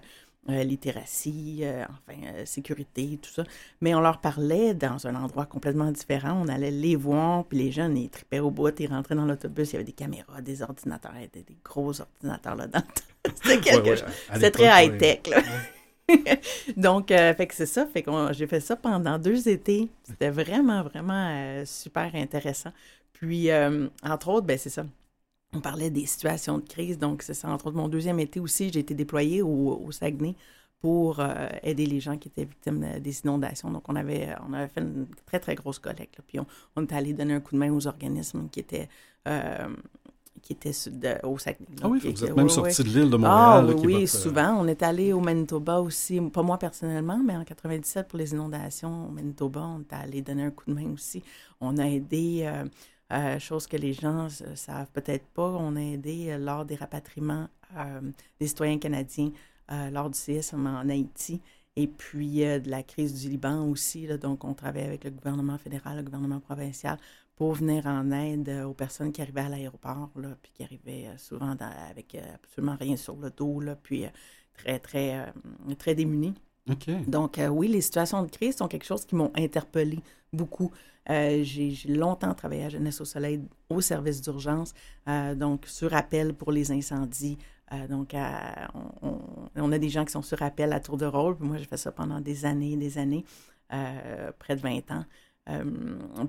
[0.49, 3.43] euh, littératie, euh, enfin, sécurité, tout ça.
[3.81, 6.41] Mais on leur parlait dans un endroit complètement différent.
[6.45, 9.70] On allait les voir, puis les jeunes, ils tripaient au bout, ils rentraient dans l'autobus,
[9.70, 12.83] il y avait des caméras, des ordinateurs, des, des gros ordinateurs là-dedans.
[13.43, 14.05] C'était quelque chose.
[14.35, 15.43] C'était très high-tech, là.
[16.77, 17.87] Donc, euh, fait que c'est ça.
[17.87, 19.89] Fait j'ai fait ça pendant deux étés.
[20.05, 22.71] C'était vraiment, vraiment euh, super intéressant.
[23.13, 24.87] Puis, euh, entre autres, ben c'est ça.
[25.53, 26.99] On parlait des situations de crise.
[26.99, 27.49] Donc, c'est ça.
[27.49, 30.35] Entre autres, mon deuxième été aussi, j'ai été déployée au, Saguenay
[30.81, 31.25] pour
[31.63, 33.71] aider les gens qui étaient victimes des inondations.
[33.71, 36.19] Donc, on avait, on avait fait une très, très grosse collecte.
[36.27, 36.39] Puis,
[36.77, 38.89] on, est allé donner un coup de main aux organismes qui étaient
[40.45, 40.73] qui était
[41.25, 41.67] au Saguenay.
[41.83, 43.67] Ah oui, vous êtes même sorti de l'île de Montréal.
[43.71, 44.57] Ah oui, souvent.
[44.61, 49.09] On est allé au Manitoba aussi, pas moi personnellement, mais en 97 pour les inondations
[49.09, 51.23] au Manitoba, on est allé donner un coup de main aussi.
[51.63, 52.65] On a aidé, euh,
[53.13, 56.75] euh chose que les gens ne savent peut-être pas, on a aidé euh, lors des
[56.75, 58.01] rapatriements euh,
[58.39, 59.31] des citoyens canadiens
[59.93, 61.41] lors du séisme en Haïti.
[61.77, 64.07] Et puis de la crise du Liban aussi.
[64.19, 66.99] donc, on travaille avec le gouvernement fédéral, le gouvernement provincial
[67.37, 70.11] pour venir en aide euh, aux personnes qui arrivaient à l'aéroport,
[70.43, 71.57] puis qui arrivaient euh, souvent
[71.91, 74.05] avec euh, absolument rien sur le dos, là, puis
[74.57, 75.32] très, très,
[75.78, 76.35] très démunis.
[77.07, 79.99] Donc, oui, les situations de crise sont quelque chose qui m'ont interpellé
[80.32, 80.70] beaucoup.
[81.09, 84.72] j'ai longtemps travaillé à Jeunesse au Soleil au service d'urgence,
[85.37, 87.37] donc sur appel pour les incendies.
[87.91, 88.14] donc,
[89.03, 89.18] on,
[89.57, 91.37] on, a des gens qui sont sur appel à tour de rôle.
[91.37, 93.26] Puis moi, j'ai fait ça pendant des années et des années,
[93.68, 95.05] près de 20 ans.
[95.51, 95.63] Euh,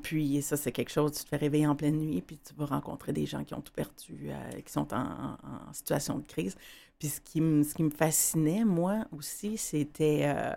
[0.02, 2.66] puis ça, c'est quelque chose, tu te fais réveiller en pleine nuit, puis tu vas
[2.66, 5.38] rencontrer des gens qui ont tout perdu, euh, qui sont en,
[5.74, 6.56] situation de crise.
[7.00, 10.54] Puis ce qui, me, ce qui me fascinait, moi aussi, c'était, euh,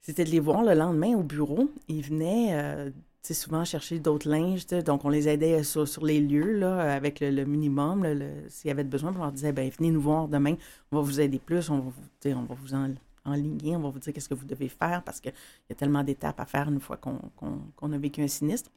[0.00, 1.70] c'était de les voir le lendemain au bureau.
[1.88, 7.20] Ils venaient souvent chercher d'autres linges, donc on les aidait sur, les lieux là, avec
[7.20, 8.06] le, minimum.
[8.48, 10.56] s'il y avait besoin, on leur disait, ben, venez nous voir demain,
[10.92, 11.92] on va vous aider plus, on va,
[12.26, 12.88] on va vous en
[13.28, 13.76] en ligne.
[13.76, 15.32] On va vous dire qu'est-ce que vous devez faire parce qu'il
[15.68, 18.70] y a tellement d'étapes à faire une fois qu'on a vécu un sinistre.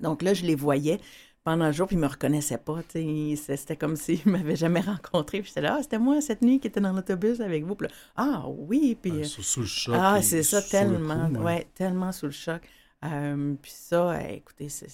[0.00, 1.00] Donc là, je les voyais
[1.44, 2.80] pendant le jour, puis ils ne me reconnaissaient pas.
[2.92, 5.40] C'était comme s'ils ne m'avaient jamais rencontré.
[5.40, 7.74] Puis j'étais là, ah, c'était moi cette nuit qui était dans l'autobus avec vous.
[7.74, 8.96] Puis ah oui.
[9.00, 9.94] Puis, euh, sous, le choc.
[9.98, 11.28] Ah, c'est ça, tellement.
[11.28, 11.66] ouais.
[11.74, 12.62] tellement sous le choc.
[13.04, 14.88] Euh, puis ça, écoutez, c'est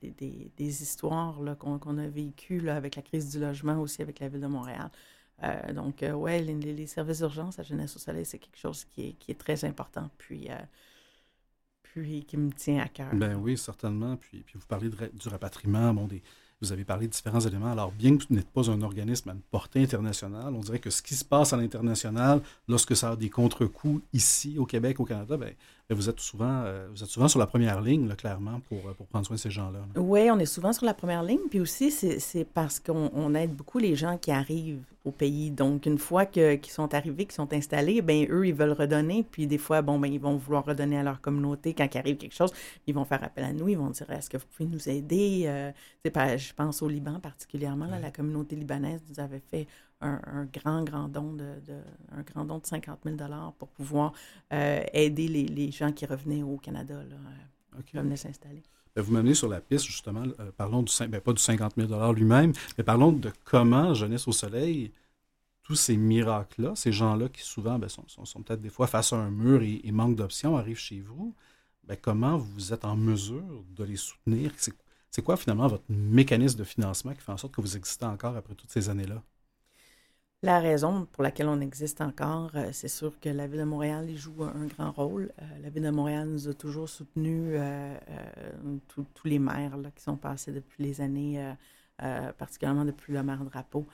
[0.00, 4.40] des, des, histoires qu'on a vécues avec la crise du logement, aussi avec la ville
[4.40, 4.88] de Montréal.
[5.42, 9.08] Euh, donc, euh, ouais, les, services d'urgence à Jeunesse au Soleil, c'est quelque chose qui
[9.08, 10.56] est, qui est, très important, puis, euh,
[11.82, 13.14] puis qui me tient à cœur.
[13.14, 14.16] Ben oui, certainement.
[14.16, 16.22] Puis, puis vous parlez du rapatriement, bon, des,
[16.60, 17.72] vous avez parlé de différents éléments.
[17.72, 20.90] Alors, bien que vous n'êtes pas un organisme à une portée internationale, on dirait que
[20.90, 25.04] ce qui se passe à l'international, lorsque ça a des contre-coups ici, au Québec, au
[25.04, 25.54] Canada, ben,
[25.94, 29.26] vous, êtes souvent, vous êtes souvent sur la première ligne, là, clairement, pour, pour, prendre
[29.26, 29.80] soin de ces gens-là.
[29.96, 31.40] Oui, on est souvent sur la première ligne.
[31.48, 35.50] Puis aussi, c'est parce qu'on aide beaucoup les gens qui arrivent au pays.
[35.50, 39.24] Donc, une fois qu'ils sont arrivés, qu'ils sont installés, ben eux, ils veulent redonner.
[39.30, 41.74] Puis des fois, bon, ben ils vont vouloir redonner à leur communauté.
[41.74, 42.52] Quand il arrive quelque chose,
[42.86, 43.68] ils vont faire appel à nous.
[43.68, 45.44] Ils vont dire, est-ce que vous pouvez nous aider?
[45.46, 45.72] Euh,
[46.04, 47.86] je pense au Liban particulièrement.
[47.86, 49.66] Là, la communauté libanaise nous avait fait
[50.00, 51.44] un, grand, grand don de,
[52.12, 53.16] un grand don de 50 000
[53.58, 54.12] pour pouvoir
[54.52, 57.16] euh, aider les, les, gens qui revenaient au Canada, là,
[57.76, 58.62] euh, qui venaient s'installer.
[58.96, 60.24] Ben, vous m'amenez sur la piste, justement.
[60.40, 64.32] Euh, parlons du, ben, pas du 50 000 lui-même, mais parlons de comment Jeunesse au
[64.32, 64.92] Soleil,
[65.62, 69.16] tous ces miracles-là, ces gens-là qui souvent ben, sont, sont, peut-être des fois face à
[69.16, 71.34] un mur et, manquent d'options, arrivent chez vous.
[71.84, 74.52] Ben, comment vous êtes en mesure de les soutenir?
[75.10, 78.36] C'est quoi finalement votre mécanisme de financement qui fait en sorte que vous existez encore
[78.36, 79.22] après toutes ces années-là?
[80.42, 84.08] La raison pour laquelle on existe encore, euh, c'est sûr que la Ville de Montréal
[84.08, 85.30] y joue un, grand rôle.
[85.38, 87.94] Euh, la Ville de Montréal nous a toujours soutenus, euh,
[88.88, 91.54] tous les maires qui sont passés depuis les années,
[92.38, 93.86] particulièrement depuis le maire Drapeau,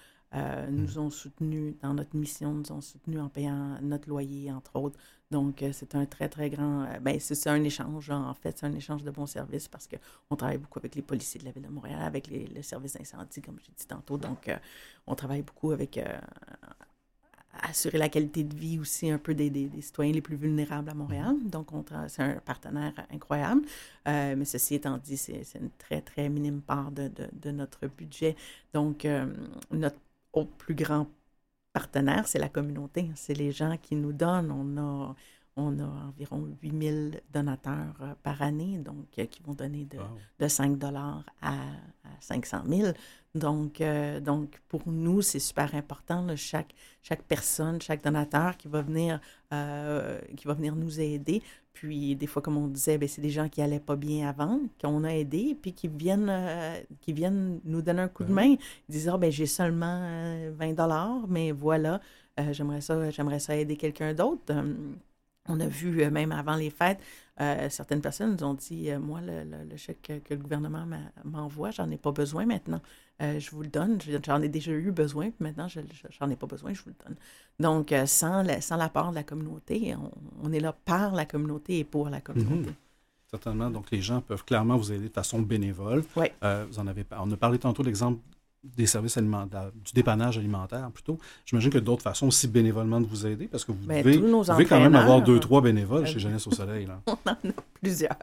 [0.70, 0.98] nous mm.
[0.98, 4.98] ont soutenus dans notre mission, nous ont soutenus en payant notre loyer, entre autres.
[5.30, 6.82] Donc, euh, c'est un très, très grand.
[6.84, 10.36] Euh, ben, c'est un échange, en fait, c'est un échange de bons services parce qu'on
[10.36, 13.42] travaille beaucoup avec les policiers de la Ville de Montréal, avec les, le service d'incendie,
[13.42, 14.18] comme j'ai dit tantôt.
[14.18, 14.56] Donc, euh,
[15.06, 15.98] on travaille beaucoup avec.
[17.62, 20.94] assurer la qualité de vie aussi un peu des, des, citoyens les plus vulnérables à
[20.94, 21.34] Montréal.
[21.34, 21.50] Mm-hmm.
[21.50, 21.68] Donc,
[22.08, 23.62] c'est un partenaire incroyable.
[24.04, 28.36] mais ceci étant dit, c'est une très, très minime part de, de, de notre budget.
[28.74, 29.06] Donc,
[29.72, 29.98] notre
[30.36, 31.08] au plus grand
[31.72, 33.10] partenaires, c'est la communauté.
[33.16, 34.52] C'est les gens qui nous donnent.
[34.52, 35.14] On a,
[35.56, 39.98] on a environ 8000 donateurs euh, par année, donc euh, qui vont donner de,
[40.38, 41.54] de 5 dollars à,
[42.04, 42.92] à, 500 000.
[43.34, 46.26] Donc, euh, donc pour nous, c'est super important.
[46.36, 49.20] chaque, chaque personne, chaque donateur qui va venir,
[50.36, 51.42] qui va venir nous aider
[51.76, 54.60] puis des fois, comme on disait, ben, c'est des gens qui allaient pas bien avant,
[54.80, 58.56] qu'on a aidés, puis qui viennent, euh, qui viennent nous donner un coup de main.
[58.88, 60.00] Ils disent, ah, ben, j'ai seulement
[60.54, 62.00] 20 euh, dollars, mais voilà,
[62.40, 64.54] euh, j'aimerais ça, j'aimerais ça aider quelqu'un d'autre.
[65.48, 67.00] On a vu, même avant les fêtes,
[67.70, 70.86] certaines personnes nous ont dit, moi, le, chèque que, le gouvernement
[71.24, 72.80] m'envoie, j'en ai pas besoin maintenant.
[73.22, 73.98] Euh, je vous le donne.
[74.24, 75.80] J'en ai déjà eu besoin, puis maintenant, je
[76.20, 77.16] n'en ai pas besoin, je vous le donne.
[77.58, 79.94] Donc, euh, sans, la, sans l'apport de la communauté,
[80.42, 82.70] on, est là par la communauté et pour la communauté.
[82.70, 82.74] Mhm.
[83.30, 83.70] Certainement.
[83.70, 86.04] Donc, les gens peuvent clairement vous aider de façon bénévole.
[86.14, 86.26] Oui.
[86.44, 88.20] Euh, vous en avez, on a parlé tantôt de l'exemple
[88.64, 91.18] des services alimentaires, du dépannage alimentaire plutôt.
[91.44, 94.42] J'imagine que d'autres façons aussi bénévolement de vous aider parce que vous Ben, devez, vous
[94.44, 95.40] quand même avoir deux, entraîneurs.
[95.40, 96.86] trois bénévoles chez Euh, Jeunesse au Soleil.
[96.86, 97.00] Là.
[97.06, 98.16] On en a plusieurs.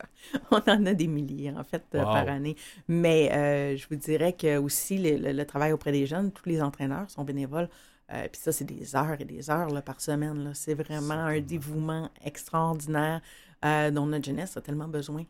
[0.52, 2.06] On en a des milliers, en fait, euh, Wow.
[2.06, 2.58] par année.
[2.90, 6.50] Mais euh, je vous dirais que aussi le, le- le travail auprès des jeunes, tous
[6.50, 7.70] les entraîneurs sont bénévoles.
[8.12, 10.52] Euh, Puis ça, c'est des heures et des heures là, par semaine.
[10.54, 13.22] C'est vraiment un dévouement extraordinaire
[13.64, 15.24] euh, dont notre jeunesse a tellement besoin.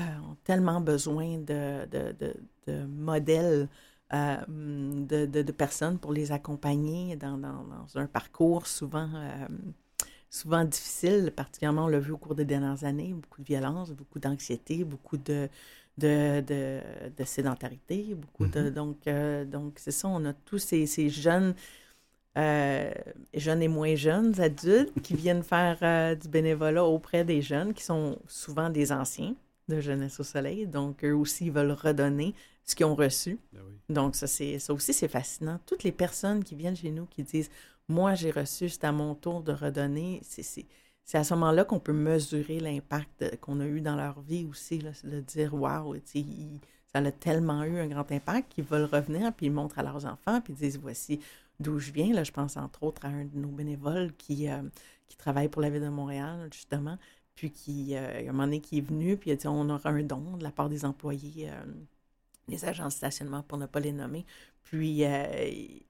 [0.00, 2.36] Ont tellement besoin de, de, de-
[2.68, 3.66] de modèles,
[4.14, 9.46] euh, de, de- de personnes pour les accompagner dans, dans- dans un parcours souvent, euh,
[10.30, 14.18] souvent difficile, particulièrement on l'a vu au cours des dernières années, beaucoup de violence, beaucoup
[14.18, 15.48] d'anxiété, beaucoup de,
[15.98, 16.80] de, de,
[17.16, 18.70] de sédentarité, beaucoup de...
[18.70, 21.54] Donc, euh, donc c'est ça, on a tous ces, ces jeunes...
[22.38, 22.92] euh,
[23.34, 27.82] jeunes et moins jeunes adultes qui viennent faire euh, du bénévolat auprès des jeunes, qui
[27.84, 29.34] sont souvent des anciens
[29.68, 30.66] de Jeunesse au Soleil.
[30.66, 33.38] Donc, eux aussi, ils veulent redonner ce qu'ils ont reçu.
[33.52, 33.74] Ben oui.
[33.88, 35.58] Donc, ça, c'est, ça aussi, c'est fascinant.
[35.66, 37.50] Toutes les personnes qui viennent chez nous qui disent
[37.88, 40.66] Moi, j'ai reçu, c'est à mon tour de redonner, c'est,
[41.14, 44.78] à ce moment-là qu'on peut mesurer l'impact qu'on a eu dans leur vie aussi.
[44.78, 45.96] Là, de dire Waouh,
[46.92, 50.06] ça a tellement eu un grand impact qu'ils veulent revenir, puis ils montrent à leurs
[50.06, 51.20] enfants, puis ils disent Voici
[51.60, 52.12] d'où je viens.
[52.12, 54.62] Là, je pense entre autres à un de nos bénévoles qui, euh,
[55.08, 56.98] qui travaille pour la ville de Montréal, justement,
[57.38, 59.36] puis qui, euh, il y a un moment donné, qui est venu, puis il a
[59.36, 61.48] dit On aura un don de la part des employés.
[61.50, 61.64] euh,
[62.48, 64.24] les agents de stationnement pour ne pas les nommer.
[64.64, 65.82] Puis, euh, il,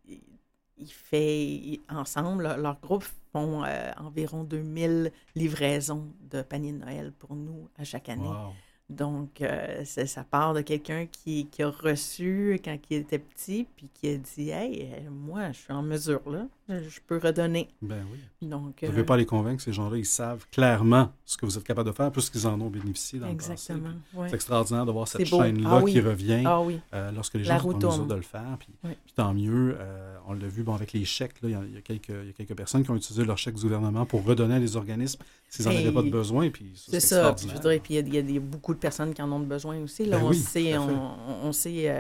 [0.77, 7.13] il fait, il- ensemble, leur groupe font euh, environ 2000 livraisons de paniers de Noël
[7.19, 8.29] pour nous à chaque année.
[8.29, 8.53] Wow.
[8.91, 13.89] Donc, euh, ça part de quelqu'un qui, qui a reçu quand il était petit, puis
[13.95, 17.69] qui a dit Hey, moi, je suis en mesure, là, je, peux redonner.
[17.81, 18.49] Ben oui.
[18.49, 21.57] Donc, Vous ne euh, pas les convaincre, ces gens-là, ils savent clairement ce que vous
[21.57, 23.89] êtes capable de faire, puisqu'ils en ont bénéficié dans le exactement.
[23.89, 23.95] passé.
[24.19, 24.29] ouais.
[24.29, 25.93] C'est extraordinaire de voir cette chaîne-là Ah oui.
[25.93, 28.57] qui revient Ah oui, euh, lorsque les gens sont en mesure de le faire.
[28.61, 28.91] Puis, Oui.
[29.05, 31.75] puis tant mieux, euh, on l'a vu bon, avec les chèques, il, y a, il
[31.75, 34.05] y a quelques, il y a quelques personnes qui ont utilisé leurs chèques du gouvernement
[34.07, 36.51] pour redonner à les organismes s'ils n'en avaient pas de besoin.
[36.51, 37.33] Puis C'est ça.
[37.33, 39.79] Puis je dire, puis il y a- y, beaucoup de personnes qui en ont besoin
[39.83, 40.05] aussi.
[40.05, 41.91] Là, Ben on sait, on, on- sait,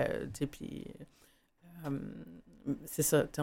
[0.50, 0.84] puis
[1.86, 1.90] euh,
[2.86, 3.24] c'est ça.
[3.38, 3.42] On,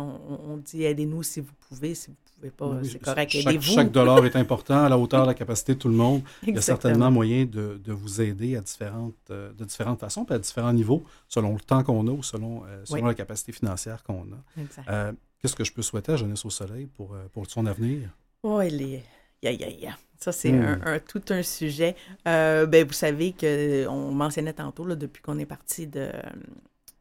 [0.50, 3.32] on dit aidez-nous si vous pouvez, si vous pouvez pas, oui, c'est correct.
[3.32, 3.74] Chaque, Aidez-vous.
[3.74, 6.22] chaque dollar est important à la hauteur de la capacité de tout le monde.
[6.46, 10.26] Il y a certainement moyen de, de vous aider à différentes, euh, de différentes façons,
[10.26, 13.08] puis à différents niveaux, selon le temps qu'on a ou selon, euh, selon Oui.
[13.10, 14.90] la capacité financière qu'on a.
[14.90, 15.12] Euh,
[15.42, 18.10] Qu'est-ce que je peux souhaiter à Jeunesse au Soleil pour, pour son avenir?
[18.44, 19.04] Oh, il est.
[19.44, 19.98] Ya, ya, ya.
[20.18, 20.80] Ça, c'est Hmm.
[20.84, 21.96] un, un- tout un sujet.
[22.26, 26.10] Ben, vous savez que on mentionnait tantôt, là, depuis qu'on est parti de,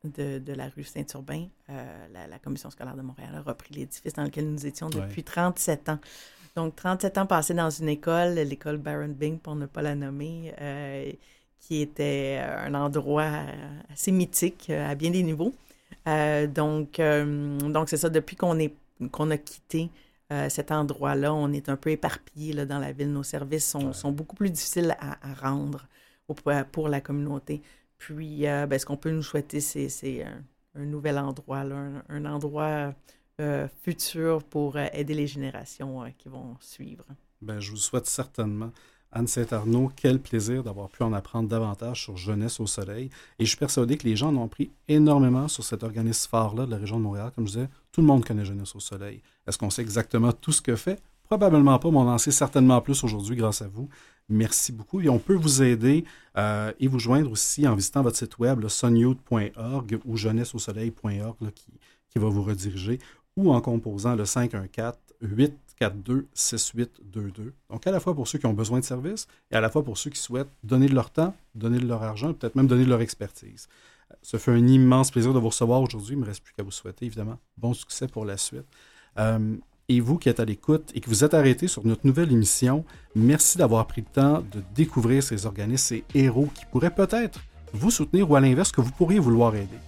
[0.04, 4.12] de, de la rue Saint-Urbain, euh, la, la Commission scolaire de Montréal a repris l'édifice
[4.14, 5.00] dans lequel nous étions Ouais.
[5.02, 5.98] depuis 37 ans.
[6.56, 10.54] Donc, 37 ans passés dans une école, l'école Baron Bing, pour ne pas la nommer,
[10.60, 11.10] euh,
[11.58, 13.30] qui était un endroit
[13.92, 15.52] assez mythique euh, à bien des niveaux.
[16.06, 17.00] Euh, donc,
[17.72, 18.74] donc c'est ça, depuis qu'on est
[19.10, 19.90] qu'on a quitté
[20.48, 23.12] cet endroit-là, on est un peu éparpillé dans la ville.
[23.12, 23.92] Nos services sont, Ouais.
[23.92, 25.86] sont beaucoup plus difficiles à, à rendre
[26.72, 27.62] pour la communauté.
[28.04, 30.26] Puis, euh, ben, ce qu'on peut nous souhaiter, c'est
[30.74, 32.92] un, nouvel endroit, un, endroit
[33.40, 37.06] euh, futur pour euh, aider les générations qui vont suivre.
[37.40, 38.72] Ben, je vous souhaite certainement.
[39.10, 43.08] Anne Saint-Arnaud, quel plaisir d'avoir pu en apprendre davantage sur Jeunesse au Soleil.
[43.38, 46.66] Et je suis persuadé que les gens en ont pris énormément sur cet organisme phare-là
[46.66, 47.32] de la région de Montréal.
[47.34, 49.22] Comme je disais, tout le monde connaît Jeunesse au Soleil.
[49.46, 51.00] Est-ce qu'on sait exactement tout ce que fait?
[51.24, 53.88] Probablement pas, mais on en sait certainement plus aujourd'hui grâce à vous.
[54.28, 55.00] Merci beaucoup.
[55.00, 56.04] Et on peut vous aider
[56.36, 61.72] euh, et vous joindre aussi en visitant votre site web, sunyouth.org ou jeunesseausoleil.org, qui,
[62.08, 62.98] qui va vous rediriger,
[63.36, 67.52] ou en composant le 514 842 6822.
[67.70, 69.82] Donc, à la fois pour ceux qui ont besoin de services et à la fois
[69.82, 72.84] pour ceux qui souhaitent donner de leur temps, donner de leur argent, peut-être même donner
[72.84, 73.68] de leur expertise.
[74.22, 76.12] Ce fait un immense plaisir de vous recevoir aujourd'hui.
[76.12, 78.66] Il ne me reste plus qu'à vous souhaiter, évidemment, bon succès pour la suite.
[79.18, 79.56] Euh,
[79.88, 82.84] et vous qui êtes à l'écoute et qui vous êtes arrêté sur notre nouvelle émission,
[83.14, 87.40] merci d'avoir pris le temps de découvrir ces organismes, ces héros qui pourraient peut-être
[87.72, 89.78] vous soutenir ou à l'inverse que vous pourriez vouloir aider.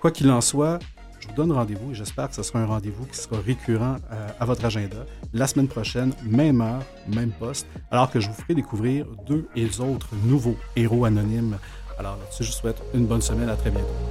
[0.00, 0.78] Quoi qu'il en soit,
[1.18, 4.28] je vous donne rendez-vous et j'espère que ce sera un rendez-vous qui sera récurrent euh,
[4.38, 5.04] à votre agenda.
[5.32, 9.66] La semaine prochaine, même heure, même poste, alors que je vous ferai découvrir deux et
[9.80, 11.58] autres nouveaux héros anonymes.
[11.98, 13.48] Alors là-dessus, je vous souhaite une bonne semaine.
[13.48, 14.09] À très bientôt.